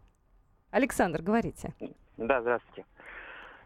Александр, 0.71 1.21
говорите. 1.21 1.73
Да, 2.17 2.41
здравствуйте. 2.41 2.85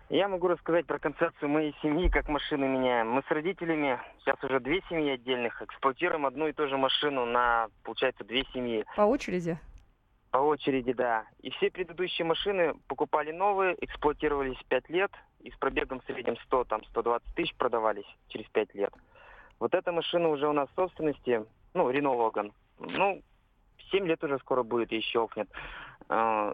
Я 0.09 0.27
могу 0.27 0.47
рассказать 0.47 0.85
про 0.85 0.99
концепцию 0.99 1.49
моей 1.49 1.75
семьи, 1.81 2.09
как 2.09 2.29
машины 2.29 2.67
меняем. 2.67 3.09
Мы 3.09 3.23
с 3.23 3.31
родителями, 3.31 3.99
сейчас 4.19 4.41
уже 4.43 4.59
две 4.59 4.81
семьи 4.87 5.09
отдельных, 5.09 5.59
эксплуатируем 5.63 6.27
одну 6.27 6.47
и 6.47 6.53
ту 6.53 6.67
же 6.67 6.77
машину 6.77 7.25
на, 7.25 7.69
получается, 7.83 8.23
две 8.23 8.43
семьи. 8.53 8.85
По 8.95 9.01
очереди? 9.01 9.57
По 10.29 10.37
очереди, 10.37 10.93
да. 10.93 11.25
И 11.41 11.49
все 11.51 11.71
предыдущие 11.71 12.25
машины 12.25 12.75
покупали 12.87 13.31
новые, 13.31 13.75
эксплуатировались 13.83 14.61
пять 14.67 14.87
лет, 14.89 15.11
и 15.39 15.49
с 15.49 15.55
пробегом 15.55 16.01
в 16.01 16.05
среднем 16.05 16.37
100, 16.37 16.65
там, 16.65 16.83
120 16.85 17.35
тысяч 17.35 17.55
продавались 17.55 18.05
через 18.27 18.45
пять 18.49 18.73
лет. 18.75 18.93
Вот 19.59 19.73
эта 19.73 19.91
машина 19.91 20.29
уже 20.29 20.47
у 20.47 20.53
нас 20.53 20.69
в 20.69 20.75
собственности, 20.75 21.45
ну, 21.73 21.89
Рено 21.89 22.13
Логан. 22.13 22.51
Ну, 22.79 23.21
7 23.91 24.05
лет 24.05 24.23
уже 24.23 24.39
скоро 24.39 24.63
будет 24.63 24.91
и 24.91 25.01
щелкнет. 25.01 25.49
А, 26.09 26.53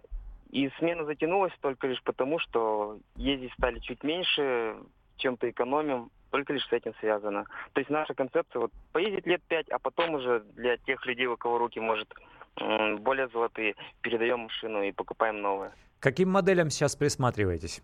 и 0.51 0.69
смена 0.77 1.05
затянулась 1.05 1.53
только 1.61 1.87
лишь 1.87 2.01
потому, 2.03 2.39
что 2.39 2.97
ездить 3.15 3.53
стали 3.53 3.79
чуть 3.79 4.03
меньше, 4.03 4.77
чем-то 5.17 5.49
экономим, 5.49 6.11
только 6.29 6.53
лишь 6.53 6.67
с 6.67 6.73
этим 6.73 6.93
связано. 6.99 7.45
То 7.73 7.79
есть 7.79 7.89
наша 7.89 8.13
концепция 8.13 8.61
вот 8.61 8.71
поездить 8.91 9.25
лет 9.25 9.41
пять, 9.47 9.69
а 9.69 9.79
потом 9.79 10.15
уже 10.15 10.41
для 10.55 10.77
тех 10.77 11.05
людей, 11.05 11.27
у 11.27 11.37
кого 11.37 11.57
руки, 11.57 11.79
может, 11.79 12.13
более 12.55 13.27
золотые, 13.29 13.75
передаем 14.01 14.41
машину 14.41 14.81
и 14.83 14.91
покупаем 14.91 15.41
новые. 15.41 15.71
Каким 15.99 16.29
моделям 16.29 16.69
сейчас 16.69 16.95
присматриваетесь? 16.95 17.83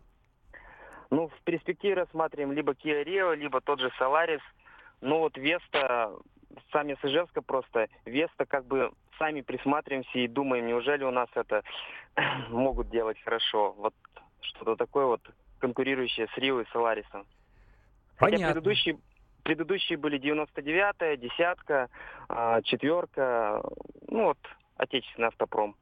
Ну, 1.10 1.30
в 1.30 1.42
перспективе 1.44 1.94
рассматриваем 1.94 2.52
либо 2.52 2.74
Kia 2.74 3.04
Rio, 3.06 3.36
либо 3.36 3.62
тот 3.62 3.80
же 3.80 3.92
Solaris. 4.00 4.42
Ну 5.00 5.20
вот 5.20 5.38
Веста 5.38 6.12
сами 6.72 6.98
с 7.02 7.06
Ижевска 7.06 7.42
просто. 7.42 7.88
Веста 8.06 8.46
как 8.46 8.66
бы 8.66 8.92
сами 9.18 9.42
присматриваемся 9.42 10.20
и 10.20 10.28
думаем, 10.28 10.68
неужели 10.68 11.04
у 11.04 11.12
нас 11.12 11.30
это 11.36 11.64
могут 12.50 12.90
делать 12.90 13.18
хорошо. 13.24 13.74
Вот 13.78 13.94
что-то 14.42 14.76
такое 14.76 15.06
вот 15.06 15.22
конкурирующее 15.60 16.28
с 16.34 16.38
Рио 16.38 16.62
и 16.62 16.66
Соларисом. 16.72 17.26
Хотя 18.18 18.38
предыдущие, 18.38 18.98
предыдущие 19.44 19.98
были 19.98 20.20
99-я, 20.20 21.18
десятка, 21.18 21.90
а, 22.30 22.62
четверка, 22.64 23.62
ну 24.08 24.26
вот, 24.26 24.40
отечественный 24.76 25.28
автопром. 25.28 25.76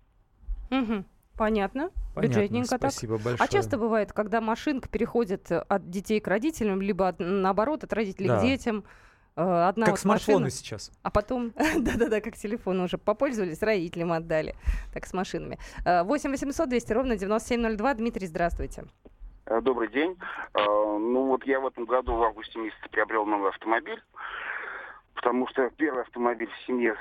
Угу. 0.72 1.06
Понятно. 1.38 1.90
Понятно. 2.14 2.22
Бюджетненько 2.22 2.78
Спасибо 2.78 3.16
так. 3.18 3.26
большое. 3.26 3.48
А 3.48 3.52
часто 3.52 3.78
бывает, 3.78 4.14
когда 4.14 4.40
машинка 4.40 4.88
переходит 4.88 5.52
от 5.52 5.90
детей 5.90 6.20
к 6.20 6.28
родителям, 6.28 6.82
либо 6.82 7.10
от, 7.10 7.20
наоборот 7.20 7.84
от 7.84 7.92
родителей 7.94 8.30
да. 8.30 8.40
к 8.40 8.42
детям. 8.42 8.86
Э, 9.38 9.68
одна 9.68 9.86
как 9.86 9.94
вот 9.94 10.00
смартфоны 10.00 10.46
машина, 10.46 10.50
сейчас. 10.50 10.92
А 11.04 11.12
потом, 11.12 11.52
да-да-да, 11.80 12.22
как 12.22 12.36
телефоны 12.36 12.84
уже 12.84 12.98
попользовались, 12.98 13.62
родителям 13.62 14.14
отдали. 14.14 14.56
Так, 14.94 15.06
с 15.06 15.14
машинами. 15.14 15.58
8 15.86 16.30
800 16.30 16.70
200 16.70 16.94
ровно 16.94 17.18
9702. 17.18 17.94
Дмитрий, 17.96 18.28
здравствуйте. 18.28 18.86
Э, 19.46 19.60
добрый 19.62 19.90
день. 19.90 20.18
Э, 20.54 20.64
ну 20.64 21.26
вот 21.26 21.46
я 21.46 21.60
в 21.60 21.68
этом 21.68 21.86
году 21.86 22.16
в 22.16 22.24
августе 22.24 22.60
месяце 22.60 22.90
приобрел 22.90 23.26
новый 23.26 23.50
автомобиль, 23.50 24.02
потому 25.16 25.48
что 25.50 25.70
первый 25.72 26.04
автомобиль 26.04 26.50
в 26.50 26.66
семье 26.66 26.96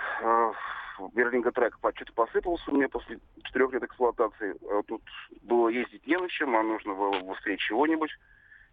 Берлинга 1.13 1.53
Трек 1.53 1.77
что-то 1.95 2.13
посыпался 2.15 2.71
у 2.71 2.75
меня 2.75 2.89
после 2.89 3.19
четырех 3.45 3.73
лет 3.73 3.85
эксплуатации. 3.85 4.57
Тут 4.87 5.03
было 5.43 5.69
ездить 5.69 6.07
не 6.07 6.17
на 6.17 6.29
чем, 6.29 6.57
а 6.57 6.63
нужно 6.63 6.95
было 6.95 7.21
быстрее 7.21 7.59
чего-нибудь. 7.59 8.11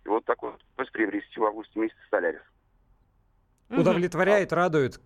И 0.05 0.09
вот 0.09 0.25
так 0.25 0.41
вот 0.41 0.59
приобрести 0.93 1.39
в 1.39 1.45
августе 1.45 1.79
месяце 1.79 1.99
Солярис. 2.09 2.41
Удовлетворяет, 3.79 4.53
радует? 4.53 4.99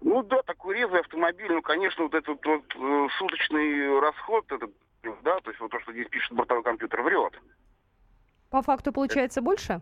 Ну 0.00 0.22
да, 0.22 0.42
такой 0.42 0.76
резвый 0.76 1.00
автомобиль, 1.00 1.50
ну, 1.50 1.62
конечно, 1.62 2.04
вот 2.04 2.14
этот 2.14 2.44
вот 2.44 2.64
э, 2.76 3.08
суточный 3.18 4.00
расход, 4.00 4.44
этот, 4.52 4.70
да, 5.22 5.40
то 5.40 5.50
есть 5.50 5.60
вот 5.60 5.70
то, 5.70 5.80
что 5.80 5.92
здесь 5.92 6.08
пишет 6.08 6.32
бортовой 6.32 6.62
компьютер, 6.62 7.02
врет. 7.02 7.40
По 8.50 8.62
факту 8.62 8.92
получается 8.92 9.40
больше? 9.40 9.80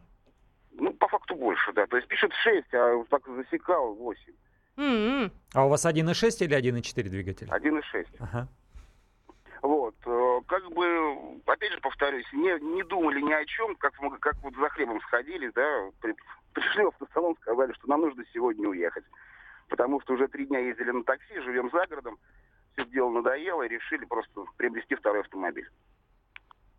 Ну, 0.72 0.92
по 0.94 1.08
факту 1.08 1.34
больше, 1.34 1.72
да. 1.72 1.86
То 1.86 1.96
есть 1.96 2.08
пишет 2.08 2.32
6, 2.32 2.72
а 2.72 3.04
так 3.10 3.22
засекал 3.26 3.94
8. 3.94 4.32
Mm-hmm. 4.76 5.32
А 5.54 5.66
у 5.66 5.68
вас 5.68 5.84
1.6 5.84 6.44
или 6.44 6.56
1.4 6.56 7.02
двигатель? 7.08 7.48
1.6. 7.48 8.06
Ага. 8.20 8.48
Вот, 9.60 9.94
э, 10.06 10.40
как 10.46 10.68
бы, 10.72 11.40
опять 11.46 11.72
же 11.72 11.80
повторюсь, 11.80 12.26
не, 12.32 12.58
не 12.74 12.82
думали 12.82 13.20
ни 13.20 13.32
о 13.32 13.44
чем, 13.44 13.76
как, 13.76 13.94
как 14.20 14.36
вот 14.42 14.54
за 14.56 14.68
хлебом 14.70 15.00
сходили, 15.02 15.50
да, 15.54 15.90
при, 16.00 16.16
пришли 16.52 16.84
в 16.84 16.88
автосалон, 16.88 17.36
сказали, 17.40 17.72
что 17.72 17.88
нам 17.88 18.02
нужно 18.02 18.24
сегодня 18.32 18.68
уехать. 18.68 19.04
Потому 19.68 20.00
что 20.00 20.14
уже 20.14 20.28
три 20.28 20.46
дня 20.46 20.58
ездили 20.58 20.90
на 20.90 21.04
такси, 21.04 21.40
живем 21.40 21.70
за 21.70 21.86
городом, 21.86 22.18
все 22.72 22.84
дело 22.86 23.10
надоело 23.10 23.62
и 23.62 23.68
решили 23.68 24.04
просто 24.04 24.44
приобрести 24.56 24.94
второй 24.94 25.20
автомобиль. 25.20 25.68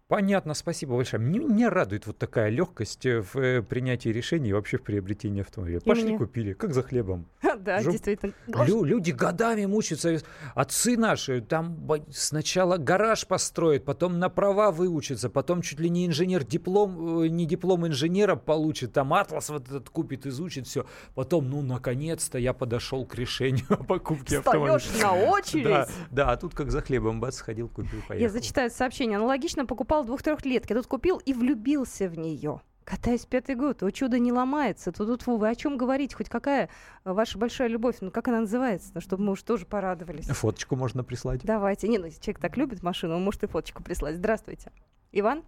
Понятно, 0.07 0.53
спасибо 0.53 0.95
большое. 0.95 1.23
Мне, 1.23 1.39
меня 1.39 1.69
радует 1.69 2.05
вот 2.05 2.17
такая 2.17 2.49
легкость 2.49 3.05
э, 3.05 3.21
в 3.21 3.35
э, 3.37 3.63
принятии 3.63 4.09
решений 4.09 4.49
и 4.49 4.53
вообще 4.53 4.77
в 4.77 4.83
приобретении 4.83 5.41
автомобиля. 5.41 5.79
И 5.79 5.83
Пошли, 5.83 6.09
мне. 6.09 6.17
купили, 6.17 6.53
как 6.53 6.73
за 6.73 6.83
хлебом. 6.83 7.25
Да, 7.63 7.81
Жу... 7.81 7.91
действительно. 7.91 8.33
Лю- 8.47 8.83
люди 8.83 9.11
годами 9.11 9.65
мучаются. 9.65 10.21
Отцы 10.55 10.97
наши 10.97 11.41
там 11.41 11.87
сначала 12.11 12.77
гараж 12.77 13.25
построят, 13.25 13.85
потом 13.85 14.19
на 14.19 14.29
права 14.29 14.71
выучатся, 14.71 15.29
потом 15.29 15.61
чуть 15.61 15.79
ли 15.79 15.89
не 15.89 16.05
инженер 16.05 16.43
диплом, 16.43 17.23
э, 17.23 17.27
не 17.27 17.45
диплом 17.45 17.87
инженера 17.87 18.35
получит, 18.35 18.93
там 18.93 19.13
атлас 19.13 19.49
вот 19.49 19.67
этот 19.67 19.89
купит, 19.89 20.25
изучит 20.25 20.67
все. 20.67 20.85
Потом, 21.15 21.49
ну, 21.49 21.61
наконец-то 21.61 22.37
я 22.37 22.53
подошел 22.53 23.05
к 23.05 23.15
решению 23.15 23.65
о 23.69 23.83
покупке 23.83 24.39
автомобиля. 24.39 24.79
Встаешь 24.79 25.01
на 25.01 25.13
очередь. 25.13 25.63
Да, 25.65 25.87
да, 26.11 26.31
а 26.31 26.37
тут 26.37 26.53
как 26.53 26.71
за 26.71 26.81
хлебом, 26.81 27.19
бац, 27.19 27.37
сходил, 27.37 27.69
купил, 27.69 28.01
поехал. 28.07 28.21
Я 28.21 28.29
зачитаю 28.29 28.69
сообщение. 28.69 29.17
Аналогично 29.17 29.65
покупал 29.65 29.93
покупал 29.93 30.05
двух-трехлетки, 30.05 30.73
тут 30.73 30.87
купил 30.87 31.17
и 31.17 31.33
влюбился 31.33 32.07
в 32.07 32.17
нее. 32.17 32.61
Катаюсь 32.85 33.25
пятый 33.25 33.55
год, 33.55 33.81
о 33.81 33.91
чудо 33.91 34.19
не 34.19 34.31
ломается. 34.31 34.91
Тут, 34.91 35.07
тут 35.07 35.27
вы 35.27 35.49
о 35.49 35.55
чем 35.55 35.77
говорить? 35.77 36.13
Хоть 36.13 36.29
какая 36.29 36.69
ваша 37.05 37.37
большая 37.37 37.69
любовь? 37.69 37.97
Ну, 38.01 38.11
как 38.11 38.27
она 38.27 38.41
называется? 38.41 38.91
Ну, 38.93 39.01
чтобы 39.01 39.23
мы 39.23 39.31
уж 39.31 39.43
тоже 39.43 39.65
порадовались. 39.65 40.27
Фоточку 40.27 40.75
можно 40.75 41.03
прислать. 41.03 41.41
Давайте. 41.43 41.87
Не, 41.87 41.97
ну, 41.97 42.05
если 42.05 42.21
человек 42.21 42.41
так 42.41 42.57
любит 42.57 42.83
машину, 42.83 43.15
он 43.15 43.23
может 43.23 43.43
и 43.43 43.47
фоточку 43.47 43.83
прислать. 43.83 44.17
Здравствуйте. 44.17 44.71
Иван? 45.11 45.43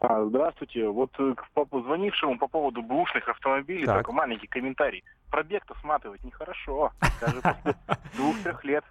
А, 0.00 0.24
здравствуйте. 0.24 0.88
Вот 0.88 1.10
э, 1.18 1.34
к 1.34 1.68
звонившему 1.70 2.38
по 2.38 2.48
поводу 2.48 2.82
бушных 2.82 3.28
автомобилей 3.28 3.86
так. 3.86 3.98
такой 3.98 4.14
маленький 4.14 4.46
комментарий. 4.46 5.04
Пробег-то 5.30 5.74
сматывать 5.80 6.24
нехорошо. 6.24 6.92
Даже 7.20 7.40
после 7.40 7.76
двух-трех 8.16 8.64
лет. 8.64 8.84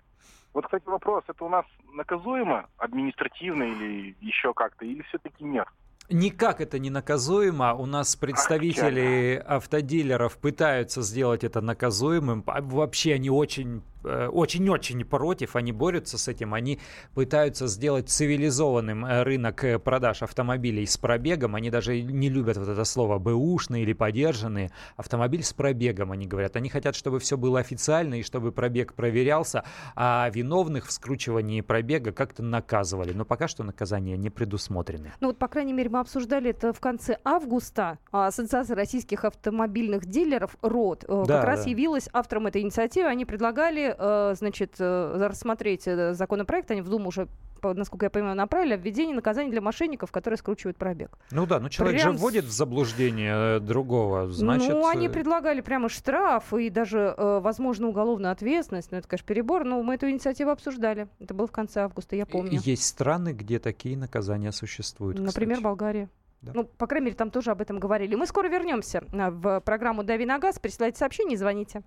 Вот, 0.53 0.65
кстати, 0.65 0.85
вопрос, 0.85 1.23
это 1.27 1.43
у 1.45 1.49
нас 1.49 1.65
наказуемо 1.93 2.67
административно 2.77 3.63
или 3.63 4.15
еще 4.19 4.53
как-то, 4.53 4.85
или 4.85 5.01
все-таки 5.03 5.43
нет? 5.43 5.67
Никак 6.11 6.59
это 6.59 6.77
не 6.77 6.89
наказуемо. 6.89 7.73
У 7.73 7.85
нас 7.85 8.15
представители 8.15 9.41
автодилеров 9.45 10.37
пытаются 10.37 11.01
сделать 11.01 11.43
это 11.43 11.61
наказуемым. 11.61 12.43
Вообще 12.45 13.13
они 13.13 13.29
очень 13.29 13.81
очень-очень 14.03 15.03
против, 15.05 15.55
они 15.55 15.71
борются 15.71 16.17
с 16.17 16.27
этим, 16.27 16.53
они 16.53 16.79
пытаются 17.13 17.67
сделать 17.67 18.09
цивилизованным 18.09 19.05
рынок 19.23 19.65
продаж 19.83 20.23
автомобилей 20.23 20.85
с 20.85 20.97
пробегом, 20.97 21.55
они 21.55 21.69
даже 21.69 22.01
не 22.01 22.29
любят 22.29 22.57
вот 22.57 22.67
это 22.67 22.83
слово 22.83 23.19
«бэушные» 23.19 23.83
или 23.83 23.93
«подержанные», 23.93 24.71
автомобиль 24.97 25.43
с 25.43 25.53
пробегом, 25.53 26.11
они 26.11 26.27
говорят, 26.27 26.55
они 26.55 26.69
хотят, 26.69 26.95
чтобы 26.95 27.19
все 27.19 27.37
было 27.37 27.59
официально 27.59 28.15
и 28.15 28.23
чтобы 28.23 28.51
пробег 28.51 28.93
проверялся, 28.93 29.63
а 29.95 30.29
виновных 30.33 30.87
в 30.87 30.91
скручивании 30.91 31.61
пробега 31.61 32.11
как-то 32.11 32.43
наказывали, 32.43 33.13
но 33.13 33.25
пока 33.25 33.47
что 33.47 33.63
наказания 33.63 34.17
не 34.17 34.29
предусмотрены. 34.29 35.13
Ну 35.19 35.27
вот, 35.27 35.37
по 35.37 35.47
крайней 35.47 35.73
мере, 35.73 35.89
мы 35.89 35.99
обсуждали 35.99 36.49
это 36.51 36.73
в 36.73 36.79
конце 36.79 37.17
августа, 37.23 37.99
а 38.11 38.27
Ассоциация 38.27 38.75
российских 38.75 39.25
автомобильных 39.25 40.05
дилеров 40.05 40.55
РОД 40.61 41.05
э, 41.07 41.23
да, 41.27 41.37
как 41.37 41.45
раз 41.45 41.67
явилась 41.67 42.09
автором 42.13 42.47
этой 42.47 42.61
инициативы. 42.61 43.07
Они 43.07 43.25
предлагали, 43.25 43.90
э, 43.97 44.33
значит, 44.35 44.75
э, 44.79 45.27
рассмотреть 45.27 45.83
законопроект, 45.83 46.71
они 46.71 46.81
в 46.81 46.89
Думу 46.89 47.09
уже 47.09 47.27
насколько 47.63 48.07
я 48.07 48.09
понимаю, 48.09 48.35
направили 48.35 48.75
введение 48.75 49.15
наказания 49.15 49.51
для 49.51 49.61
мошенников, 49.61 50.11
которые 50.11 50.39
скручивают 50.39 50.77
пробег. 50.77 51.15
Ну 51.29 51.45
да, 51.45 51.59
но 51.59 51.69
человек 51.69 52.01
Прям... 52.01 52.13
же 52.13 52.17
вводит 52.17 52.45
в 52.45 52.51
заблуждение 52.51 53.59
другого, 53.59 54.27
значит... 54.29 54.71
Ну, 54.71 54.87
они 54.87 55.09
предлагали 55.09 55.61
прямо 55.61 55.87
штраф 55.87 56.55
и 56.55 56.71
даже, 56.71 57.13
возможно, 57.17 57.87
уголовную 57.87 58.31
ответственность. 58.31 58.91
Ну, 58.91 58.97
это, 58.97 59.07
конечно, 59.07 59.27
перебор, 59.27 59.63
но 59.63 59.83
мы 59.83 59.93
эту 59.93 60.09
инициативу 60.09 60.49
обсуждали. 60.49 61.07
Это 61.19 61.35
было 61.35 61.45
в 61.45 61.51
конце 61.51 61.81
августа, 61.81 62.15
я 62.15 62.25
помню. 62.25 62.59
Есть 62.63 62.85
страны, 62.85 63.29
где 63.29 63.59
такие 63.59 63.95
наказания 63.95 64.51
существуют, 64.51 65.19
Например, 65.19 65.57
кстати. 65.57 65.63
Болгария. 65.63 66.09
Да. 66.41 66.53
Ну, 66.55 66.63
по 66.63 66.87
крайней 66.87 67.05
мере, 67.05 67.15
там 67.15 67.29
тоже 67.29 67.51
об 67.51 67.61
этом 67.61 67.79
говорили. 67.79 68.15
Мы 68.15 68.25
скоро 68.25 68.47
вернемся 68.47 69.03
в 69.11 69.59
программу 69.61 70.03
«Дави 70.03 70.25
на 70.25 70.39
газ». 70.39 70.57
Присылайте 70.57 70.97
сообщение 70.97 71.35
и 71.35 71.37
звоните. 71.37 71.83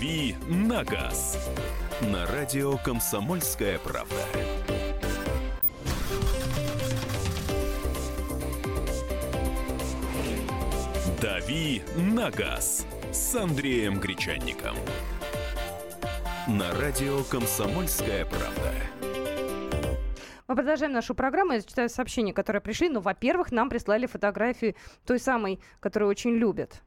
«Дави 0.00 0.34
на 0.48 0.82
газ» 0.82 1.50
на 2.00 2.26
радио 2.26 2.78
«Комсомольская 2.78 3.78
правда». 3.80 4.14
«Дави 11.20 11.82
на 11.98 12.30
газ» 12.30 12.86
с 13.12 13.34
Андреем 13.34 14.00
Гречанником. 14.00 14.74
На 16.48 16.72
радио 16.80 17.22
«Комсомольская 17.24 18.24
правда». 18.24 18.72
Мы 20.48 20.56
продолжаем 20.56 20.92
нашу 20.92 21.14
программу. 21.14 21.52
Я 21.52 21.60
читаю 21.60 21.90
сообщения, 21.90 22.32
которые 22.32 22.62
пришли. 22.62 22.88
Ну, 22.88 23.00
во-первых, 23.00 23.52
нам 23.52 23.68
прислали 23.68 24.06
фотографии 24.06 24.76
той 25.04 25.20
самой, 25.20 25.60
которую 25.78 26.08
очень 26.08 26.30
любят. 26.30 26.80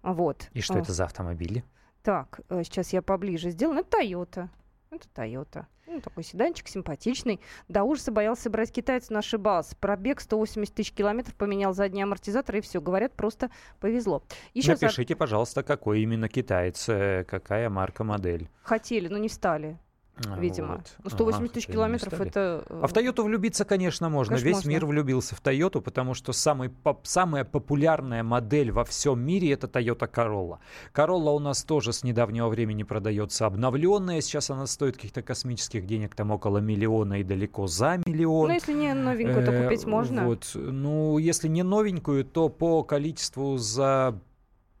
Вот. 0.00 0.48
И 0.54 0.62
что 0.62 0.78
это 0.78 0.94
за 0.94 1.04
автомобили? 1.04 1.64
Так, 2.02 2.40
э, 2.48 2.62
сейчас 2.64 2.92
я 2.92 3.02
поближе 3.02 3.50
сделаю. 3.50 3.80
Это 3.80 3.98
Toyota. 3.98 4.48
Это 4.90 5.06
Toyota. 5.14 5.66
Ну, 5.86 6.00
такой 6.00 6.22
седанчик 6.22 6.68
симпатичный. 6.68 7.40
До 7.68 7.82
ужаса 7.82 8.12
боялся 8.12 8.48
брать 8.48 8.72
китайца, 8.72 9.12
но 9.12 9.18
ошибался. 9.18 9.74
Пробег 9.76 10.20
180 10.20 10.72
тысяч 10.72 10.92
километров, 10.92 11.34
поменял 11.34 11.74
задний 11.74 12.02
амортизатор, 12.02 12.56
и 12.56 12.60
все. 12.60 12.80
Говорят, 12.80 13.12
просто 13.14 13.50
повезло. 13.80 14.22
Еще 14.54 14.72
Напишите, 14.72 15.14
за... 15.14 15.18
пожалуйста, 15.18 15.62
какой 15.64 16.02
именно 16.02 16.28
китаец, 16.28 16.88
э, 16.88 17.24
какая 17.24 17.68
марка, 17.70 18.04
модель. 18.04 18.48
Хотели, 18.62 19.08
но 19.08 19.18
не 19.18 19.28
стали. 19.28 19.78
А, 20.26 20.38
видимо. 20.38 20.82
Вот. 21.02 21.12
180 21.12 21.40
ага, 21.40 21.54
тысяч 21.54 21.66
километров 21.66 22.20
это... 22.20 22.64
А 22.68 22.86
в 22.86 22.92
Тойоту 22.92 23.24
влюбиться, 23.24 23.64
конечно, 23.64 24.08
можно. 24.08 24.34
Конечно, 24.34 24.46
Весь 24.48 24.56
можно. 24.56 24.68
мир 24.68 24.86
влюбился 24.86 25.34
в 25.34 25.40
Тойоту, 25.40 25.80
потому 25.80 26.14
что 26.14 26.32
самый, 26.32 26.68
поп, 26.68 27.06
самая 27.06 27.44
популярная 27.44 28.22
модель 28.22 28.72
во 28.72 28.84
всем 28.84 29.20
мире 29.20 29.52
это 29.52 29.66
Toyota 29.66 30.10
Corolla. 30.10 30.58
Corolla 30.94 31.34
у 31.34 31.38
нас 31.38 31.62
тоже 31.64 31.92
с 31.92 32.02
недавнего 32.04 32.48
времени 32.48 32.82
продается 32.82 33.46
обновленная. 33.46 34.20
Сейчас 34.20 34.50
она 34.50 34.66
стоит 34.66 34.96
каких-то 34.96 35.22
космических 35.22 35.86
денег, 35.86 36.14
там 36.14 36.30
около 36.30 36.58
миллиона 36.58 37.20
и 37.20 37.24
далеко 37.24 37.66
за 37.66 38.00
миллион. 38.06 38.48
Ну, 38.48 38.54
если 38.54 38.72
не 38.72 38.94
новенькую, 38.94 39.46
то 39.46 39.62
купить 39.62 39.84
э, 39.84 39.88
можно. 39.88 40.24
Вот. 40.24 40.50
Ну, 40.54 41.18
если 41.18 41.48
не 41.48 41.62
новенькую, 41.62 42.24
то 42.24 42.48
по 42.48 42.82
количеству 42.82 43.56
за 43.56 43.90
Э, 43.90 44.12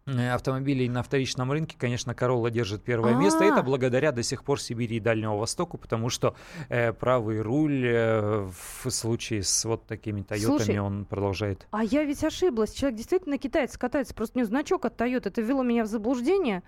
автомобилей 0.06 0.88
на 0.88 1.02
вторичном 1.02 1.52
рынке, 1.52 1.76
конечно, 1.78 2.14
Королла 2.14 2.50
держит 2.50 2.82
первое 2.82 3.12
А-а-а. 3.12 3.20
место. 3.20 3.44
Это 3.44 3.62
благодаря 3.62 4.12
до 4.12 4.22
сих 4.22 4.44
пор 4.44 4.60
Сибири 4.60 4.96
и 4.96 5.00
Дальнему 5.00 5.38
Востоку, 5.38 5.78
потому 5.78 6.08
что 6.08 6.34
э, 6.68 6.92
правый 6.92 7.40
руль 7.40 7.84
э, 7.86 8.48
в 8.82 8.90
случае 8.90 9.42
с 9.42 9.64
вот 9.64 9.86
такими 9.86 10.22
Тойотами 10.22 10.78
он 10.78 11.04
продолжает. 11.04 11.66
А 11.70 11.84
я 11.84 12.04
ведь 12.04 12.24
ошиблась. 12.24 12.72
Человек 12.72 12.98
действительно 12.98 13.38
китаец 13.38 13.76
катается. 13.76 14.14
Просто 14.14 14.38
у 14.38 14.40
него 14.40 14.48
значок 14.48 14.84
от 14.84 14.96
Тойоты. 14.96 15.28
Это 15.28 15.42
ввело 15.42 15.62
меня 15.62 15.84
в 15.84 15.86
заблуждение. 15.86 16.62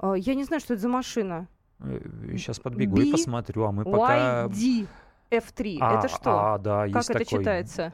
Э, 0.00 0.14
я 0.16 0.34
не 0.34 0.44
знаю, 0.44 0.60
что 0.60 0.74
это 0.74 0.82
за 0.82 0.88
машина. 0.88 1.48
Сейчас 2.32 2.58
подбегу 2.58 2.96
B- 2.96 3.04
и 3.04 3.12
посмотрю, 3.12 3.64
а 3.64 3.72
мы 3.72 3.84
пока... 3.84 4.46
YD. 4.46 4.86
F3. 5.30 5.78
А, 5.80 5.98
это 5.98 6.08
что? 6.08 6.54
А, 6.54 6.58
да, 6.58 6.86
как 6.86 6.96
есть 6.96 7.10
это 7.10 7.18
такой, 7.20 7.38
читается? 7.38 7.92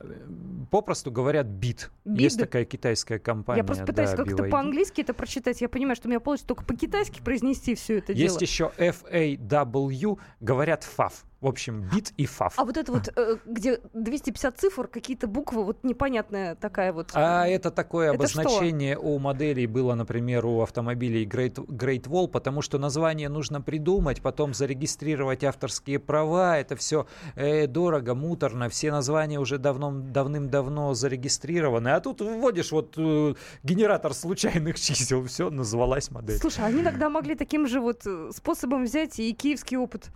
Попросту 0.70 1.11
говорят 1.11 1.47
бит. 1.47 1.90
Бит? 2.05 2.20
Есть 2.20 2.38
такая 2.38 2.64
китайская 2.64 3.18
компания. 3.18 3.59
Я 3.59 3.64
просто 3.64 3.85
пытаюсь 3.85 4.11
да, 4.11 4.16
как-то 4.16 4.44
по-английски 4.44 5.03
это 5.03 5.14
прочитать. 5.14 5.61
Я 5.61 5.68
понимаю, 5.68 5.97
что 5.97 6.09
у 6.09 6.11
меня 6.11 6.20
получится 6.20 6.49
только 6.49 6.64
по-китайски 6.64 7.20
произнести 7.20 7.75
все 7.75 7.99
это 7.99 8.12
есть 8.12 8.18
дело. 8.20 8.40
Есть 8.40 8.42
еще 8.42 8.73
FAW, 8.77 10.18
говорят 10.40 10.88
FAF. 10.97 11.12
В 11.44 11.46
общем, 11.46 11.83
бит 11.92 12.14
и 12.16 12.24
фаф. 12.24 12.54
А 12.57 12.64
вот 12.64 12.78
это 12.78 12.90
вот, 12.90 13.12
э, 13.14 13.37
где 13.44 13.78
250 13.92 14.59
цифр, 14.59 14.88
какие-то 14.88 15.26
буквы, 15.26 15.62
вот 15.62 15.85
непонятная 15.85 16.54
такая 16.54 16.90
вот. 16.90 17.11
А 17.12 17.46
это 17.46 17.70
такое 17.70 18.07
это 18.07 18.14
обозначение 18.14 18.94
что? 18.94 19.02
у 19.02 19.18
моделей 19.18 19.66
было, 19.66 19.94
например, 19.94 20.46
у 20.46 20.62
автомобилей 20.62 21.26
Great, 21.26 21.57
Great 21.57 22.04
Wall, 22.04 22.28
потому 22.28 22.62
что 22.62 22.78
название 22.78 23.28
нужно 23.28 23.61
придумать, 23.61 24.22
потом 24.22 24.54
зарегистрировать 24.54 25.44
авторские 25.44 25.98
права. 25.98 26.57
Это 26.57 26.76
все 26.76 27.07
э, 27.35 27.66
дорого, 27.66 28.14
муторно. 28.14 28.70
Все 28.70 28.90
названия 28.90 29.38
уже 29.38 29.59
давно, 29.59 29.90
давным-давно 29.92 30.94
зарегистрированы. 30.94 31.88
А 31.88 32.00
тут 32.00 32.22
вводишь 32.22 32.72
вот 32.72 32.94
э, 32.96 33.35
генератор 33.62 34.14
случайных 34.14 34.80
чисел, 34.80 35.22
все, 35.26 35.50
называлась 35.50 36.11
модель. 36.11 36.38
Слушай, 36.38 36.64
они 36.64 36.83
тогда 36.83 37.11
могли 37.11 37.35
таким 37.35 37.66
же 37.66 37.80
вот 37.80 38.07
э, 38.07 38.30
способом 38.35 38.85
взять 38.85 39.18
и 39.18 39.30
киевский 39.35 39.76
опыт 39.76 40.09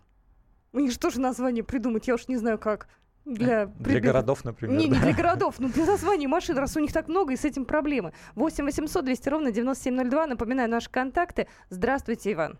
у 0.73 0.81
них 0.81 0.93
же 0.93 0.99
тоже 0.99 1.21
название 1.21 1.65
придумать, 1.65 2.09
я 2.09 2.15
уж 2.15 2.29
не 2.29 2.37
знаю 2.37 2.59
как. 2.59 2.89
Для, 3.25 3.67
для 3.67 4.01
городов, 4.01 4.45
например. 4.45 4.79
Не, 4.79 4.89
да. 4.89 4.97
не 4.97 5.03
для 5.03 5.13
городов, 5.13 5.57
ну 5.59 5.69
для 5.69 5.85
названий 5.85 6.27
машин, 6.27 6.57
раз 6.57 6.77
у 6.77 6.81
них 6.81 6.93
так 6.93 7.09
много, 7.09 7.35
и 7.35 7.37
с 7.37 7.45
этим 7.45 7.67
проблемы. 7.67 8.13
8 8.37 8.65
800 8.65 9.05
200 9.05 9.29
ровно 9.29 9.53
9702. 9.53 10.29
Напоминаю, 10.29 10.71
наши 10.71 10.91
контакты. 10.91 11.47
Здравствуйте, 11.69 12.33
Иван. 12.33 12.59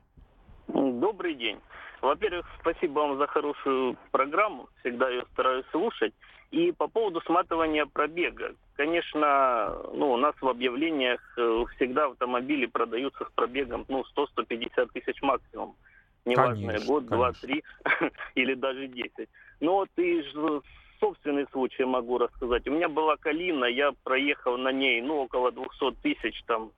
Добрый 0.67 1.35
день. 1.35 1.59
Во-первых, 2.03 2.47
спасибо 2.61 3.01
вам 3.01 3.19
за 3.19 3.27
хорошую 3.27 3.97
программу. 4.11 4.69
Всегда 4.81 5.09
ее 5.09 5.25
стараюсь 5.33 5.65
слушать. 5.71 6.13
И 6.51 6.73
по 6.73 6.87
поводу 6.87 7.21
сматывания 7.23 7.87
пробега. 7.87 8.55
Конечно, 8.77 9.75
ну, 9.93 10.13
у 10.13 10.17
нас 10.17 10.35
в 10.41 10.49
объявлениях 10.49 11.21
э, 11.37 11.65
всегда 11.77 12.07
автомобили 12.07 12.67
продаются 12.67 13.25
с 13.25 13.33
пробегом 13.35 13.85
ну, 13.89 14.05
100-150 14.17 14.91
тысяч 14.93 15.21
максимум 15.23 15.77
неважно, 16.29 16.67
конечно, 16.67 16.87
год, 16.87 17.09
конечно. 17.09 17.17
два, 17.17 17.33
три 17.33 17.65
или 18.35 18.55
даже 18.55 18.89
десять. 18.89 19.29
Но 19.61 19.75
вот 19.75 19.89
и 19.97 20.25
собственный 21.01 21.47
случай 21.53 21.85
могу 21.85 22.19
рассказать. 22.19 22.67
У 22.69 22.73
меня 22.73 22.89
была 22.89 23.17
Калина, 23.17 23.65
я 23.65 23.93
проехал 24.05 24.59
на 24.59 24.73
ней, 24.73 25.01
ну, 25.01 25.17
около 25.17 25.53
200 25.53 25.93
тысяч, 26.03 26.43
там, 26.47 26.73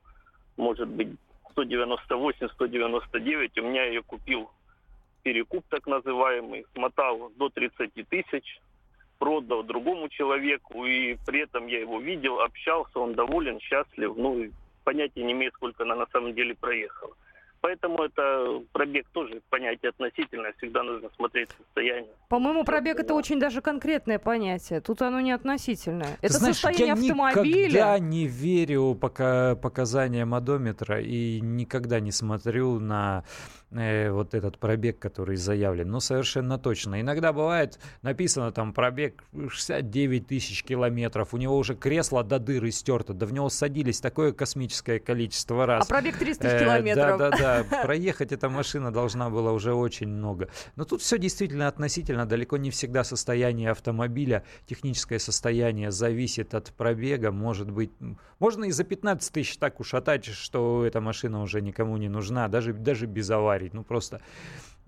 может 0.56 0.88
быть, 0.88 1.08
198-199. 1.56 3.60
У 3.60 3.62
меня 3.62 3.86
ее 3.86 4.02
купил 4.02 4.50
перекуп 5.22 5.64
так 5.68 5.86
называемый, 5.86 6.66
смотал 6.74 7.30
до 7.36 7.48
30 7.48 7.92
тысяч, 8.08 8.60
продал 9.18 9.62
другому 9.62 10.08
человеку, 10.08 10.86
и 10.86 11.16
при 11.26 11.40
этом 11.40 11.66
я 11.66 11.80
его 11.80 12.00
видел, 12.00 12.40
общался, 12.40 12.98
он 12.98 13.14
доволен, 13.14 13.60
счастлив, 13.60 14.14
ну, 14.16 14.50
понятия 14.84 15.22
не 15.22 15.32
имеет, 15.32 15.54
сколько 15.54 15.82
она 15.82 15.94
на 15.94 16.06
самом 16.06 16.34
деле 16.34 16.54
проехала. 16.54 17.14
Поэтому 17.60 18.02
это 18.02 18.62
пробег 18.72 19.06
тоже 19.12 19.42
понятие 19.50 19.90
относительное, 19.90 20.54
всегда 20.56 20.82
нужно 20.82 21.10
смотреть 21.16 21.50
состояние. 21.58 22.10
По-моему, 22.28 22.64
пробег 22.64 23.00
это 23.00 23.14
очень 23.14 23.38
даже 23.38 23.60
конкретное 23.60 24.18
понятие. 24.18 24.80
Тут 24.80 25.02
оно 25.02 25.20
не 25.20 25.32
относительное. 25.32 26.16
Ты 26.20 26.28
это 26.28 26.38
знаешь, 26.38 26.56
состояние 26.56 26.86
я 26.86 26.92
автомобиля. 26.94 27.66
никогда 27.66 27.98
не 27.98 28.26
верю 28.26 28.96
пока 28.98 29.56
показаниям 29.56 30.34
одометра 30.34 31.00
и 31.02 31.40
никогда 31.40 32.00
не 32.00 32.12
смотрю 32.12 32.80
на 32.80 33.24
э, 33.70 34.10
вот 34.10 34.32
этот 34.34 34.58
пробег, 34.58 34.98
который 34.98 35.36
заявлен. 35.36 35.90
Ну, 35.90 36.00
совершенно 36.00 36.58
точно. 36.58 37.00
Иногда 37.00 37.32
бывает 37.32 37.78
написано 38.00 38.52
там 38.52 38.72
пробег 38.72 39.22
69 39.34 40.26
тысяч 40.26 40.64
километров, 40.64 41.34
у 41.34 41.36
него 41.36 41.56
уже 41.56 41.74
кресло 41.74 42.24
до 42.24 42.38
дыры 42.38 42.70
стерто, 42.70 43.12
да 43.12 43.26
в 43.26 43.32
него 43.32 43.50
садились 43.50 44.00
такое 44.00 44.32
космическое 44.32 44.98
количество 44.98 45.66
раз. 45.66 45.84
А 45.84 45.88
пробег 45.88 46.16
300 46.16 46.42
тысяч 46.42 46.54
э, 46.54 46.64
километров. 46.64 47.18
Да, 47.18 47.30
да, 47.50 47.64
проехать 47.82 48.32
эта 48.32 48.48
машина 48.48 48.92
должна 48.92 49.30
была 49.30 49.52
уже 49.52 49.74
очень 49.74 50.08
много. 50.08 50.48
Но 50.76 50.84
тут 50.84 51.02
все 51.02 51.18
действительно 51.18 51.68
относительно, 51.68 52.26
далеко 52.26 52.56
не 52.56 52.70
всегда 52.70 53.04
состояние 53.04 53.70
автомобиля, 53.70 54.44
техническое 54.66 55.18
состояние 55.18 55.90
зависит 55.90 56.54
от 56.54 56.72
пробега, 56.72 57.30
может 57.30 57.70
быть, 57.70 57.90
можно 58.38 58.64
и 58.64 58.70
за 58.70 58.84
15 58.84 59.32
тысяч 59.32 59.56
так 59.56 59.80
ушатать, 59.80 60.24
что 60.24 60.84
эта 60.84 61.00
машина 61.00 61.42
уже 61.42 61.60
никому 61.60 61.96
не 61.96 62.08
нужна, 62.08 62.48
даже, 62.48 62.72
даже 62.72 63.06
без 63.06 63.30
аварий, 63.30 63.70
ну 63.72 63.84
просто 63.84 64.20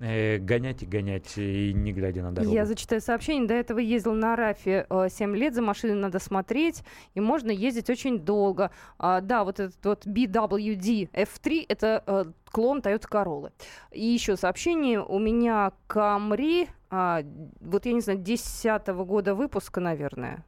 э, 0.03 0.38
гонять 0.38 0.83
и 0.83 0.87
гонять, 0.87 1.37
и 1.37 1.73
не 1.73 1.93
глядя 1.93 2.23
на 2.23 2.33
дорогу. 2.33 2.55
Я 2.55 2.67
зачитаю 2.67 3.01
сообщение. 3.01 3.47
До 3.47 3.55
этого 3.55 3.79
ездил 3.79 4.15
на 4.15 4.37
Рафе 4.37 4.87
э, 4.88 5.09
7 5.11 5.37
лет, 5.37 5.55
за 5.55 5.62
машиной 5.62 5.95
надо 5.95 6.19
смотреть, 6.19 6.83
и 7.15 7.21
можно 7.21 7.51
ездить 7.51 7.88
очень 7.91 8.19
долго. 8.19 8.71
А, 8.99 9.21
да, 9.21 9.45
вот 9.45 9.61
этот 9.61 9.85
вот 9.85 10.07
BWD 10.07 11.11
F3, 11.12 11.67
это 11.69 12.03
э, 12.07 12.25
клон 12.51 12.81
Toyota 12.81 13.09
Corolla. 13.11 13.53
И 13.91 14.05
еще 14.05 14.37
сообщение. 14.37 15.03
У 15.03 15.19
меня 15.19 15.73
Camry, 15.88 16.69
а, 16.91 17.23
вот 17.61 17.87
я 17.87 17.93
не 17.93 18.01
знаю, 18.01 18.19
10 18.19 18.87
года 18.88 19.35
выпуска, 19.35 19.81
наверное. 19.81 20.45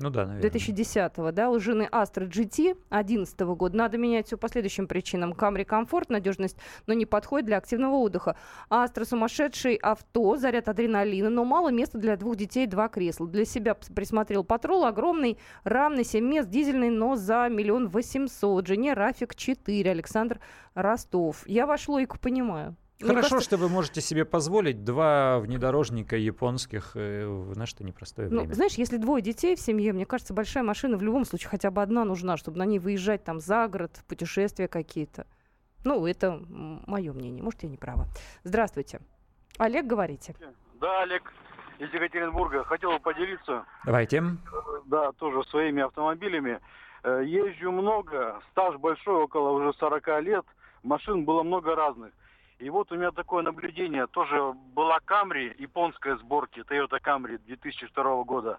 Ну 0.00 0.10
да, 0.10 0.26
наверное. 0.26 0.50
2010-го, 0.50 1.30
да, 1.30 1.50
у 1.50 1.60
жены 1.60 1.88
Astra 1.92 2.26
GT 2.26 2.74
2011 2.90 3.40
года. 3.40 3.76
Надо 3.76 3.98
менять 3.98 4.26
все 4.26 4.38
по 4.38 4.48
следующим 4.48 4.86
причинам. 4.86 5.34
Камри 5.34 5.64
комфорт, 5.64 6.08
надежность, 6.08 6.56
но 6.86 6.94
не 6.94 7.04
подходит 7.04 7.46
для 7.46 7.58
активного 7.58 7.96
отдыха. 7.96 8.36
Astra 8.70 9.04
сумасшедший 9.04 9.74
авто, 9.76 10.36
заряд 10.36 10.68
адреналина, 10.68 11.28
но 11.28 11.44
мало 11.44 11.70
места 11.70 11.98
для 11.98 12.16
двух 12.16 12.36
детей, 12.36 12.66
два 12.66 12.88
кресла. 12.88 13.28
Для 13.28 13.44
себя 13.44 13.74
присмотрел 13.74 14.42
патрол, 14.42 14.86
огромный, 14.86 15.38
равный 15.64 16.04
7 16.04 16.24
мест, 16.24 16.48
дизельный, 16.48 16.90
но 16.90 17.16
за 17.16 17.48
миллион 17.50 17.88
восемьсот. 17.88 18.66
Жене 18.66 18.94
Рафик 18.94 19.34
4, 19.34 19.90
Александр 19.90 20.40
Ростов. 20.74 21.46
Я 21.46 21.66
вашу 21.66 21.92
логику 21.92 22.18
понимаю. 22.18 22.74
Хорошо, 23.00 23.30
кажется... 23.30 23.40
что 23.40 23.56
вы 23.56 23.68
можете 23.68 24.00
себе 24.00 24.24
позволить 24.24 24.84
два 24.84 25.38
внедорожника 25.38 26.16
японских 26.16 26.92
э, 26.94 27.26
в 27.26 27.56
наше 27.56 27.76
непростое 27.80 28.28
ну, 28.28 28.40
время. 28.40 28.52
Знаешь, 28.52 28.74
если 28.74 28.98
двое 28.98 29.22
детей 29.22 29.56
в 29.56 29.60
семье, 29.60 29.92
мне 29.92 30.04
кажется, 30.04 30.34
большая 30.34 30.62
машина 30.62 30.98
в 30.98 31.02
любом 31.02 31.24
случае 31.24 31.48
хотя 31.48 31.70
бы 31.70 31.80
одна 31.80 32.04
нужна, 32.04 32.36
чтобы 32.36 32.58
на 32.58 32.66
ней 32.66 32.78
выезжать 32.78 33.24
там 33.24 33.40
за 33.40 33.68
город, 33.68 34.02
путешествия 34.06 34.68
какие-то. 34.68 35.26
Ну, 35.84 36.06
это 36.06 36.42
мое 36.48 37.12
мнение. 37.12 37.42
Может, 37.42 37.62
я 37.62 37.70
не 37.70 37.78
права. 37.78 38.06
Здравствуйте. 38.44 39.00
Олег, 39.58 39.86
говорите. 39.86 40.34
Да, 40.78 41.02
Олег 41.02 41.32
из 41.78 41.92
Екатеринбурга. 41.92 42.64
Хотел 42.64 42.92
бы 42.92 43.00
поделиться. 43.00 43.64
Давайте. 43.86 44.22
Да, 44.86 45.12
тоже 45.12 45.42
своими 45.48 45.82
автомобилями. 45.82 46.60
Э, 47.02 47.22
езжу 47.24 47.72
много, 47.72 48.40
стаж 48.50 48.76
большой, 48.76 49.24
около 49.24 49.50
уже 49.50 49.72
40 49.78 50.22
лет. 50.22 50.44
Машин 50.82 51.24
было 51.24 51.42
много 51.42 51.74
разных. 51.74 52.12
И 52.60 52.68
вот 52.68 52.92
у 52.92 52.96
меня 52.96 53.10
такое 53.10 53.42
наблюдение. 53.42 54.06
Тоже 54.06 54.52
была 54.74 54.98
Camry 55.06 55.54
японской 55.58 56.16
сборки, 56.18 56.60
Toyota 56.60 57.00
Camry 57.02 57.38
2002 57.46 58.24
года. 58.24 58.58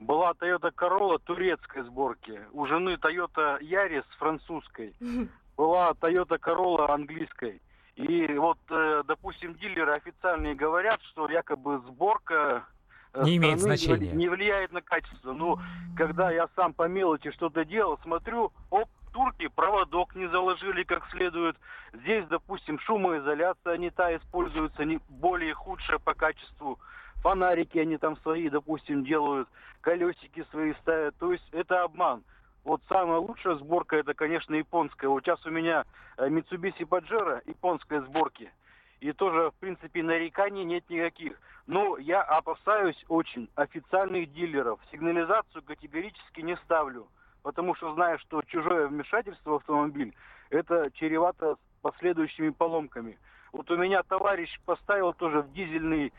Была 0.00 0.32
Toyota 0.32 0.72
Corolla 0.74 1.18
турецкой 1.18 1.82
сборки. 1.82 2.40
У 2.52 2.66
жены 2.66 2.94
Toyota 2.94 3.60
Yaris 3.60 4.04
французской. 4.18 4.94
Была 5.56 5.92
Toyota 5.92 6.38
Corolla 6.38 6.90
английской. 6.90 7.60
И 7.96 8.26
вот, 8.34 8.58
э, 8.70 9.02
допустим, 9.06 9.54
дилеры 9.54 9.92
официальные 9.92 10.54
говорят, 10.56 11.00
что 11.02 11.28
якобы 11.28 11.78
сборка 11.86 12.66
э, 13.12 13.22
не 13.22 13.36
имеет 13.36 13.60
значения. 13.60 14.10
Не 14.10 14.28
влияет 14.28 14.72
на 14.72 14.80
качество. 14.80 15.32
Ну, 15.32 15.60
когда 15.96 16.32
я 16.32 16.48
сам 16.56 16.72
по 16.72 16.88
мелочи 16.88 17.30
что-то 17.30 17.64
делал, 17.64 17.98
смотрю, 18.02 18.52
оп, 18.70 18.88
турки 19.14 19.46
проводок 19.46 20.14
не 20.16 20.26
заложили 20.26 20.82
как 20.82 21.08
следует. 21.10 21.56
Здесь, 21.92 22.26
допустим, 22.26 22.80
шумоизоляция 22.80 23.78
не 23.78 23.90
та 23.90 24.14
используется, 24.16 24.84
не 24.84 24.98
более 25.08 25.54
худшая 25.54 26.00
по 26.00 26.14
качеству. 26.14 26.80
Фонарики 27.22 27.78
они 27.78 27.96
там 27.96 28.16
свои, 28.18 28.50
допустим, 28.50 29.04
делают, 29.04 29.48
колесики 29.80 30.44
свои 30.50 30.74
ставят. 30.82 31.16
То 31.18 31.32
есть 31.32 31.48
это 31.52 31.84
обман. 31.84 32.24
Вот 32.64 32.82
самая 32.88 33.18
лучшая 33.18 33.54
сборка 33.54 33.96
это, 33.96 34.14
конечно, 34.14 34.54
японская. 34.54 35.08
Вот 35.08 35.22
сейчас 35.22 35.46
у 35.46 35.50
меня 35.50 35.84
Mitsubishi 36.18 36.84
Pajero 36.84 37.40
японской 37.46 38.00
сборки. 38.00 38.50
И 38.98 39.12
тоже, 39.12 39.50
в 39.50 39.54
принципе, 39.60 40.02
нареканий 40.02 40.64
нет 40.64 40.90
никаких. 40.90 41.38
Но 41.66 41.98
я 41.98 42.20
опасаюсь 42.20 43.02
очень 43.08 43.48
официальных 43.54 44.32
дилеров. 44.32 44.80
Сигнализацию 44.90 45.62
категорически 45.62 46.40
не 46.40 46.56
ставлю 46.64 47.06
потому 47.44 47.76
что 47.76 47.94
знаю, 47.94 48.18
что 48.20 48.42
чужое 48.42 48.88
вмешательство 48.88 49.52
в 49.52 49.54
автомобиль, 49.56 50.12
это 50.48 50.90
чревато 50.94 51.56
последующими 51.82 52.48
поломками. 52.48 53.18
Вот 53.52 53.70
у 53.70 53.76
меня 53.76 54.02
товарищ 54.02 54.58
поставил 54.64 55.12
тоже 55.12 55.42
в 55.42 55.52
дизельный 55.52 56.12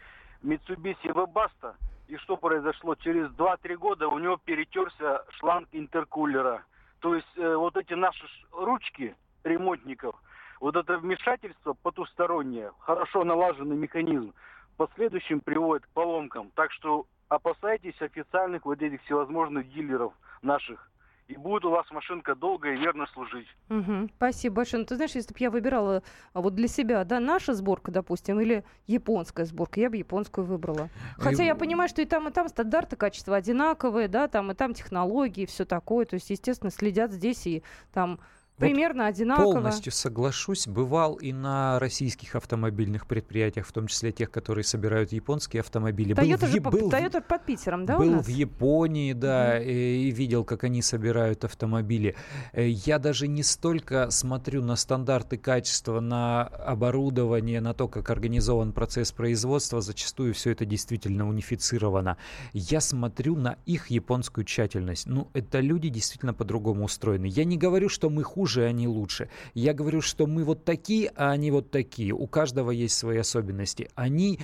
Mitsubishi 0.43 1.11
Webasto, 1.11 1.73
и 2.07 2.15
что 2.17 2.37
произошло? 2.37 2.93
Через 2.95 3.29
2-3 3.31 3.75
года 3.75 4.07
у 4.07 4.19
него 4.19 4.37
перетерся 4.37 5.25
шланг 5.39 5.67
интеркулера. 5.71 6.63
То 6.99 7.15
есть 7.15 7.37
э, 7.37 7.55
вот 7.55 7.75
эти 7.75 7.93
наши 7.93 8.23
ручки 8.51 9.15
ремонтников, 9.43 10.15
вот 10.59 10.75
это 10.75 10.99
вмешательство 10.99 11.73
потустороннее, 11.73 12.71
хорошо 12.79 13.23
налаженный 13.23 13.75
механизм, 13.75 14.31
в 14.73 14.77
последующем 14.77 15.39
приводит 15.39 15.87
к 15.87 15.89
поломкам. 15.89 16.51
Так 16.53 16.71
что 16.71 17.07
опасайтесь 17.29 17.99
официальных 17.99 18.65
вот 18.65 18.79
этих 18.79 19.01
всевозможных 19.03 19.67
дилеров 19.73 20.13
наших 20.43 20.87
и 21.27 21.35
будет 21.37 21.65
у 21.65 21.71
вас 21.71 21.89
машинка 21.91 22.35
долго 22.35 22.71
и 22.71 22.77
верно 22.77 23.07
служить. 23.07 23.47
Угу. 23.69 24.09
Спасибо 24.15 24.57
большое. 24.57 24.81
Ну, 24.81 24.85
ты 24.85 24.95
знаешь, 24.95 25.15
если 25.15 25.33
бы 25.33 25.39
я 25.39 25.49
выбирала 25.49 26.03
а, 26.33 26.41
вот 26.41 26.53
для 26.53 26.67
себя, 26.67 27.03
да, 27.03 27.19
наша 27.19 27.53
сборка, 27.53 27.91
допустим, 27.91 28.39
или 28.39 28.63
японская 28.85 29.45
сборка, 29.45 29.79
я 29.79 29.89
бы 29.89 29.97
японскую 29.97 30.45
выбрала. 30.45 30.89
Хотя 31.17 31.43
и... 31.43 31.47
я 31.47 31.55
понимаю, 31.55 31.89
что 31.89 32.01
и 32.01 32.05
там, 32.05 32.27
и 32.27 32.31
там 32.31 32.47
стандарты 32.47 32.95
качества 32.95 33.37
одинаковые, 33.37 34.07
да, 34.07 34.27
там 34.27 34.51
и 34.51 34.55
там 34.55 34.73
технологии, 34.73 35.45
все 35.45 35.65
такое. 35.65 36.05
То 36.05 36.13
есть, 36.15 36.29
естественно, 36.29 36.71
следят 36.71 37.11
здесь 37.11 37.47
и 37.47 37.63
там 37.91 38.19
Примерно 38.57 39.03
вот 39.03 39.09
одинаково. 39.09 39.53
Полностью 39.53 39.91
соглашусь. 39.91 40.65
Бывал 40.67 41.15
и 41.15 41.33
на 41.33 41.77
российских 41.79 42.35
автомобильных 42.35 43.05
предприятиях, 43.05 43.67
в 43.67 43.71
том 43.73 43.87
числе 43.87 44.13
тех, 44.13 44.31
которые 44.31 44.63
собирают 44.63 45.11
японские 45.11 45.59
автомобили. 45.59 46.15
Toyota, 46.15 46.39
был 46.39 46.47
же 46.47 46.59
в, 46.59 46.63
по, 46.63 46.71
был, 46.71 46.89
Toyota 46.89 47.21
под 47.21 47.45
Питером, 47.45 47.85
да, 47.85 47.97
Был 47.97 48.21
в 48.21 48.27
Японии, 48.29 49.11
да, 49.11 49.59
mm-hmm. 49.59 49.65
и, 49.65 50.07
и 50.07 50.11
видел, 50.11 50.45
как 50.45 50.63
они 50.63 50.81
собирают 50.81 51.43
автомобили. 51.43 52.15
Э, 52.53 52.65
я 52.67 52.97
даже 52.97 53.27
не 53.27 53.43
столько 53.43 54.09
смотрю 54.09 54.63
на 54.63 54.77
стандарты 54.77 55.37
качества, 55.37 55.99
на 55.99 56.43
оборудование, 56.43 57.59
на 57.59 57.73
то, 57.73 57.89
как 57.89 58.09
организован 58.09 58.71
процесс 58.71 59.11
производства. 59.11 59.81
Зачастую 59.81 60.33
все 60.33 60.51
это 60.51 60.65
действительно 60.65 61.27
унифицировано. 61.27 62.17
Я 62.53 62.79
смотрю 62.79 63.35
на 63.35 63.57
их 63.65 63.87
японскую 63.87 64.45
тщательность. 64.45 65.07
Ну, 65.07 65.27
это 65.33 65.59
люди 65.59 65.89
действительно 65.89 66.33
по-другому 66.33 66.85
устроены. 66.85 67.25
Я 67.25 67.43
не 67.43 67.57
говорю, 67.57 67.89
что 67.89 68.09
мы 68.09 68.23
хуже 68.23 68.44
хуже, 68.45 68.65
они 68.65 68.87
лучше. 68.87 69.27
Я 69.55 69.73
говорю, 69.73 70.01
что 70.01 70.27
мы 70.27 70.43
вот 70.43 70.65
такие, 70.65 71.11
а 71.15 71.31
они 71.31 71.49
вот 71.49 71.71
такие. 71.71 72.13
У 72.13 72.27
каждого 72.27 72.69
есть 72.69 72.95
свои 72.95 73.17
особенности. 73.17 73.89
Они 73.95 74.39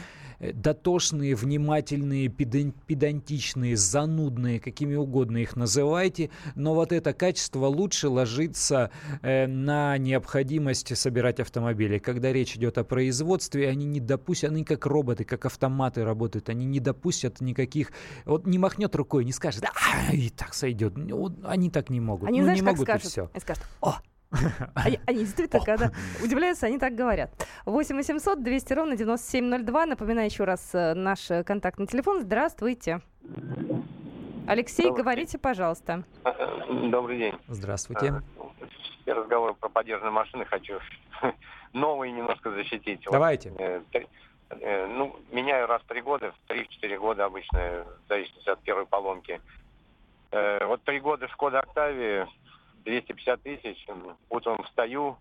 дотошные, 0.54 1.36
внимательные, 1.36 2.28
педантичные, 2.28 3.78
занудные, 3.78 4.60
какими 4.60 4.96
угодно 4.96 5.38
их 5.38 5.56
называйте, 5.56 6.30
но 6.56 6.74
вот 6.74 6.92
это 6.92 7.14
качество 7.14 7.68
лучше 7.68 8.10
ложится 8.10 8.92
э, 9.22 9.48
на 9.48 9.98
необходимость 9.98 10.98
собирать 10.98 11.40
автомобили. 11.40 12.00
Когда 12.00 12.34
речь 12.34 12.56
идет 12.56 12.78
о 12.78 12.84
производстве, 12.84 13.70
они 13.70 13.86
не 13.86 14.00
допустят, 14.00 14.52
они 14.52 14.64
как 14.64 14.86
роботы, 14.86 15.24
как 15.24 15.46
автоматы 15.46 16.04
работают, 16.04 16.50
они 16.50 16.66
не 16.66 16.80
допустят 16.80 17.42
никаких, 17.42 17.92
вот 18.26 18.48
не 18.48 18.58
махнет 18.58 18.96
рукой, 18.96 19.26
не 19.26 19.32
скажет, 19.32 19.64
а, 19.64 20.14
и 20.14 20.30
так 20.30 20.54
сойдет. 20.54 20.94
Вот, 20.98 21.34
они 21.44 21.70
так 21.70 21.90
не 21.90 22.00
могут. 22.00 22.30
Они, 22.30 22.40
ну, 22.40 22.46
знаешь, 22.46 22.60
не 22.60 22.66
могут 22.66 22.84
скажут? 22.84 23.06
и 23.06 23.10
все. 23.10 23.30
Они 23.34 23.42
скажут, 23.42 23.64
о, 23.82 24.00
они, 24.76 25.00
они 25.06 25.20
действительно, 25.20 25.64
когда 25.64 25.92
удивляются, 26.24 26.68
они 26.68 26.80
так 26.80 26.96
говорят. 26.96 27.32
8 27.66 27.96
800 27.96 28.42
200 28.42 28.74
ровно 28.74 28.96
9702. 28.96 29.86
Напоминаю 29.86 30.28
еще 30.28 30.44
раз 30.46 30.74
э, 30.74 30.94
наш 30.94 31.30
э, 31.32 31.44
контактный 31.44 31.88
телефон. 31.88 32.22
Здравствуйте. 32.22 33.02
Алексей, 34.48 34.90
говорите, 34.92 35.38
пожалуйста. 35.38 36.04
Добрый 36.70 37.18
день. 37.18 37.34
Здравствуйте. 37.48 38.22
Я 39.06 39.16
разговор 39.16 39.54
про 39.56 39.70
поддержанные 39.70 40.12
машины 40.12 40.46
хочу 40.46 40.80
новые 41.74 42.12
немножко 42.12 42.52
защитить. 42.52 43.02
Давайте. 43.12 43.52
Вот, 43.52 44.62
э, 44.62 44.88
ну, 44.88 45.16
меняю 45.32 45.68
раз 45.68 45.82
в 45.82 45.86
три 45.88 46.02
года, 46.02 46.32
в 46.32 46.48
три-четыре 46.48 46.98
года 46.98 47.26
обычно, 47.26 47.86
в 48.06 48.08
зависимости 48.08 48.50
от 48.50 48.60
первой 48.62 48.86
поломки. 48.86 49.42
Вот 50.32 50.82
три 50.84 51.02
года 51.02 51.28
Шкода 51.28 51.60
Октавия 51.60 52.26
250 52.84 53.42
тысяч, 53.42 53.86
утром 54.30 54.64
встаю, 54.64 55.18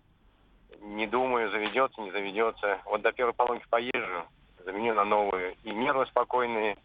не 0.79 1.07
думаю, 1.07 1.51
заведется, 1.51 2.01
не 2.01 2.11
заведется. 2.11 2.79
Вот 2.85 3.01
до 3.01 3.11
первой 3.11 3.33
поломки 3.33 3.65
поезжу, 3.69 4.23
заменю 4.63 4.93
на 4.93 5.03
новую. 5.03 5.55
И 5.63 5.71
нервы 5.71 6.05
спокойные, 6.07 6.77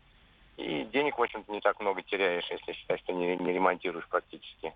и 0.57 0.85
денег, 0.85 1.19
в 1.19 1.23
общем-то, 1.23 1.53
не 1.53 1.61
так 1.61 1.81
много 1.81 2.03
теряешь, 2.03 2.49
если 2.51 2.73
считать, 2.73 3.01
что 3.01 3.13
не, 3.13 3.37
не 3.37 3.53
ремонтируешь 3.53 4.09
практически. 4.09 4.73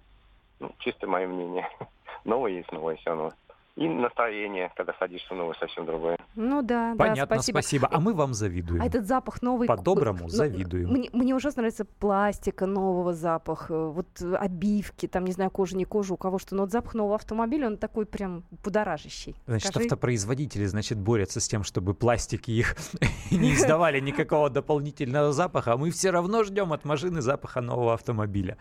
Ну, 0.59 0.71
чисто 0.79 1.07
мое 1.07 1.27
мнение. 1.27 1.69
Новое 2.25 2.53
есть 2.53 2.71
новое 2.71 2.97
все 2.97 3.11
равно. 3.11 3.33
И 3.81 3.89
настроение, 3.89 4.71
когда 4.77 4.93
садишься 4.99 5.33
в 5.33 5.39
новый, 5.39 5.57
совсем 5.59 5.87
другое. 5.87 6.19
Ну 6.35 6.61
да, 6.61 6.95
Понятно, 6.99 7.37
да, 7.37 7.37
спасибо. 7.37 7.61
спасибо. 7.61 7.89
А 7.91 7.99
мы 7.99 8.13
вам 8.13 8.35
завидуем. 8.35 8.83
А 8.83 8.85
этот 8.85 9.07
запах 9.07 9.41
новый... 9.41 9.67
По-доброму 9.67 10.25
ну, 10.25 10.29
завидуем. 10.29 10.91
Мне, 10.91 11.09
мне 11.15 11.35
ужасно 11.35 11.63
нравится 11.63 11.87
пластика 11.87 12.67
нового 12.67 13.15
запаха, 13.15 13.87
вот 13.87 14.21
обивки, 14.21 15.09
там, 15.09 15.25
не 15.25 15.33
знаю, 15.33 15.51
кожа, 15.51 15.79
не 15.79 15.87
кожа, 15.87 16.13
у 16.13 16.19
кого 16.19 16.39
что, 16.39 16.55
но 16.57 16.65
вот 16.65 16.73
запах 16.73 16.93
нового 16.93 17.15
автомобиля, 17.15 17.69
он 17.69 17.79
такой 17.79 18.05
прям 18.05 18.45
будоражащий. 18.51 19.35
Значит, 19.47 19.71
Скажи. 19.71 19.87
автопроизводители, 19.87 20.67
значит, 20.67 20.99
борются 20.99 21.41
с 21.41 21.49
тем, 21.49 21.65
чтобы 21.65 21.95
пластики 21.95 22.51
их 22.51 22.77
не 23.31 23.55
издавали 23.55 23.99
никакого 23.99 24.51
дополнительного 24.51 25.33
запаха, 25.33 25.73
а 25.73 25.77
мы 25.79 25.91
все 25.91 26.11
равно 26.11 26.45
ждем 26.45 26.75
от 26.75 26.85
машины 26.85 27.23
запаха 27.23 27.63
нового 27.63 27.95
автомобиля. 27.95 28.59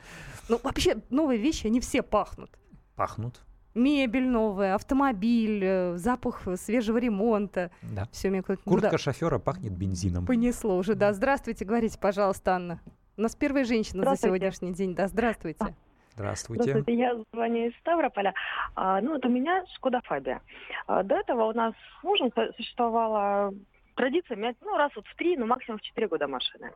Ну, 0.47 0.61
вообще, 0.63 0.95
новые 1.09 1.41
вещи, 1.41 1.67
они 1.67 1.81
все 1.81 2.03
пахнут. 2.03 2.51
Пахнут. 2.95 3.41
Мебель 3.75 4.27
новая, 4.27 4.75
автомобиль, 4.75 5.63
э, 5.63 5.97
запах 5.97 6.47
свежего 6.55 6.97
ремонта. 6.97 7.71
Да. 7.81 8.05
Все, 8.11 8.29
мне 8.29 8.41
куда-то 8.41 8.63
Куртка 8.63 8.97
шофера 8.97 9.37
пахнет 9.39 9.71
бензином. 9.73 10.25
понесло 10.25 10.75
уже. 10.77 10.95
Да, 10.95 11.13
здравствуйте, 11.13 11.65
говорите, 11.65 11.99
пожалуйста, 11.99 12.55
Анна. 12.55 12.79
У 13.17 13.21
нас 13.21 13.35
первая 13.35 13.65
женщина 13.65 14.03
за 14.03 14.15
сегодняшний 14.15 14.73
день. 14.73 14.95
Да, 14.95 15.07
здравствуйте. 15.07 15.75
Здравствуйте. 16.15 16.63
Здравствуйте, 16.63 16.99
я 16.99 17.15
звоню 17.31 17.69
из 17.69 17.77
Ставрополя. 17.77 18.33
А, 18.75 18.99
ну, 18.99 19.13
вот 19.13 19.25
у 19.25 19.29
меня 19.29 19.63
Шкода 19.75 20.01
Фабия. 20.03 20.41
А, 20.87 21.03
до 21.03 21.15
этого 21.15 21.45
у 21.45 21.53
нас 21.53 21.73
с 21.73 22.03
мужем 22.03 22.31
существовала 22.57 23.53
традиция 23.95 24.35
менять, 24.35 24.57
ну, 24.61 24.75
раз 24.75 24.91
вот 24.95 25.07
в 25.07 25.15
три, 25.15 25.37
ну, 25.37 25.45
максимум 25.45 25.79
в 25.79 25.81
четыре 25.81 26.07
года 26.07 26.27
машины. 26.27 26.71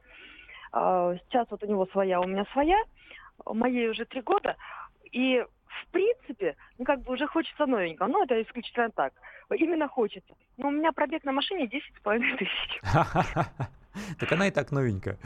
А, 0.71 1.15
сейчас 1.25 1.47
вот 1.49 1.62
у 1.62 1.67
него 1.67 1.86
своя, 1.88 2.21
у 2.21 2.27
меня 2.27 2.45
своя. 2.53 2.77
Моей 3.45 3.89
уже 3.89 4.06
три 4.06 4.21
года. 4.21 4.56
И 5.12 5.43
в 5.84 5.88
принципе, 5.91 6.22
ну, 6.84 6.86
как 6.86 7.02
бы 7.04 7.13
уже 7.13 7.28
хочется 7.28 7.65
новенького. 7.65 8.08
Ну, 8.08 8.24
это 8.24 8.41
исключительно 8.41 8.89
так. 8.89 9.13
Именно 9.50 9.88
хочется. 9.88 10.36
Но 10.58 10.67
у 10.67 10.72
меня 10.72 10.91
пробег 10.91 11.24
на 11.24 11.32
машине 11.32 11.65
10,5 11.65 12.38
тысяч. 12.38 12.82
Так 14.19 14.32
она 14.32 14.48
и 14.48 14.52
так 14.52 14.72
новенькая. 14.72 15.17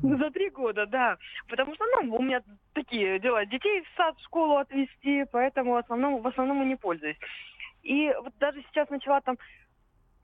Ну, 0.00 0.16
За 0.16 0.30
три 0.30 0.48
года, 0.48 0.86
да. 0.86 1.18
Потому 1.48 1.74
что, 1.74 1.84
ну, 1.84 2.14
у 2.14 2.22
меня 2.22 2.42
такие 2.72 3.18
дела. 3.18 3.44
Детей 3.44 3.82
в 3.82 3.96
сад, 3.96 4.16
в 4.16 4.24
школу 4.24 4.56
отвезти, 4.56 5.24
поэтому 5.32 5.72
в 5.72 5.76
основном, 5.78 6.22
в 6.22 6.26
основном 6.28 6.62
и 6.62 6.66
не 6.66 6.76
пользуюсь. 6.76 7.16
И 7.82 8.14
вот 8.22 8.32
даже 8.38 8.62
сейчас 8.62 8.88
начала 8.88 9.20
там 9.20 9.36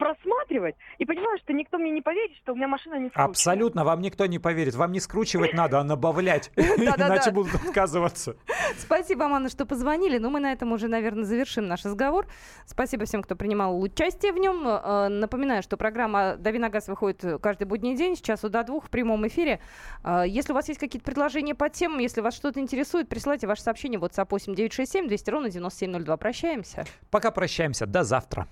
просматривать 0.00 0.76
и 0.98 1.04
понимаю, 1.04 1.38
что 1.44 1.52
никто 1.52 1.78
мне 1.78 1.90
не 1.90 2.00
поверит, 2.00 2.34
что 2.38 2.52
у 2.52 2.56
меня 2.56 2.66
машина 2.68 2.94
не 2.94 3.10
скручена. 3.10 3.24
Абсолютно, 3.26 3.84
вам 3.84 4.00
никто 4.00 4.24
не 4.24 4.38
поверит. 4.38 4.74
Вам 4.74 4.92
не 4.92 5.00
скручивать 5.00 5.52
надо, 5.52 5.78
а 5.78 5.84
набавлять. 5.84 6.50
Иначе 6.56 7.30
будут 7.30 7.54
отказываться. 7.54 8.34
Спасибо, 8.78 9.26
Анна, 9.26 9.50
что 9.50 9.66
позвонили. 9.66 10.16
Но 10.16 10.30
мы 10.30 10.40
на 10.40 10.52
этом 10.52 10.72
уже, 10.72 10.88
наверное, 10.88 11.24
завершим 11.24 11.68
наш 11.68 11.84
разговор. 11.84 12.26
Спасибо 12.66 13.04
всем, 13.04 13.22
кто 13.22 13.36
принимал 13.36 13.78
участие 13.80 14.32
в 14.32 14.38
нем. 14.38 14.66
Э, 14.66 15.08
Напоминаю, 15.08 15.62
что 15.62 15.76
программа 15.76 16.36
«Дави 16.36 16.58
на 16.58 16.70
газ» 16.70 16.88
выходит 16.88 17.22
каждый 17.42 17.64
будний 17.64 17.94
день 17.94 18.16
с 18.16 18.22
часу 18.22 18.48
до 18.48 18.64
двух 18.64 18.86
в 18.86 18.90
прямом 18.90 19.26
эфире. 19.28 19.60
Э, 20.02 20.24
Если 20.26 20.52
у 20.52 20.54
вас 20.54 20.68
есть 20.68 20.80
какие-то 20.80 21.04
предложения 21.04 21.54
по 21.54 21.68
темам, 21.68 21.98
если 21.98 22.22
вас 22.22 22.34
что-то 22.34 22.58
интересует, 22.58 23.08
присылайте 23.10 23.46
ваше 23.46 23.62
сообщение 23.62 23.98
в 23.98 24.04
WhatsApp 24.04 24.28
8967 24.30 25.08
200 25.08 25.30
ровно 25.30 25.50
9702. 25.50 26.16
Прощаемся. 26.16 26.84
Пока 27.10 27.30
прощаемся. 27.30 27.84
До 27.86 28.02
завтра. 28.02 28.48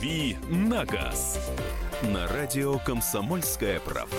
«Дави 0.00 0.36
на 0.48 0.86
газ» 0.86 1.38
на 2.02 2.26
радио 2.28 2.78
«Комсомольская 2.78 3.80
правда». 3.80 4.16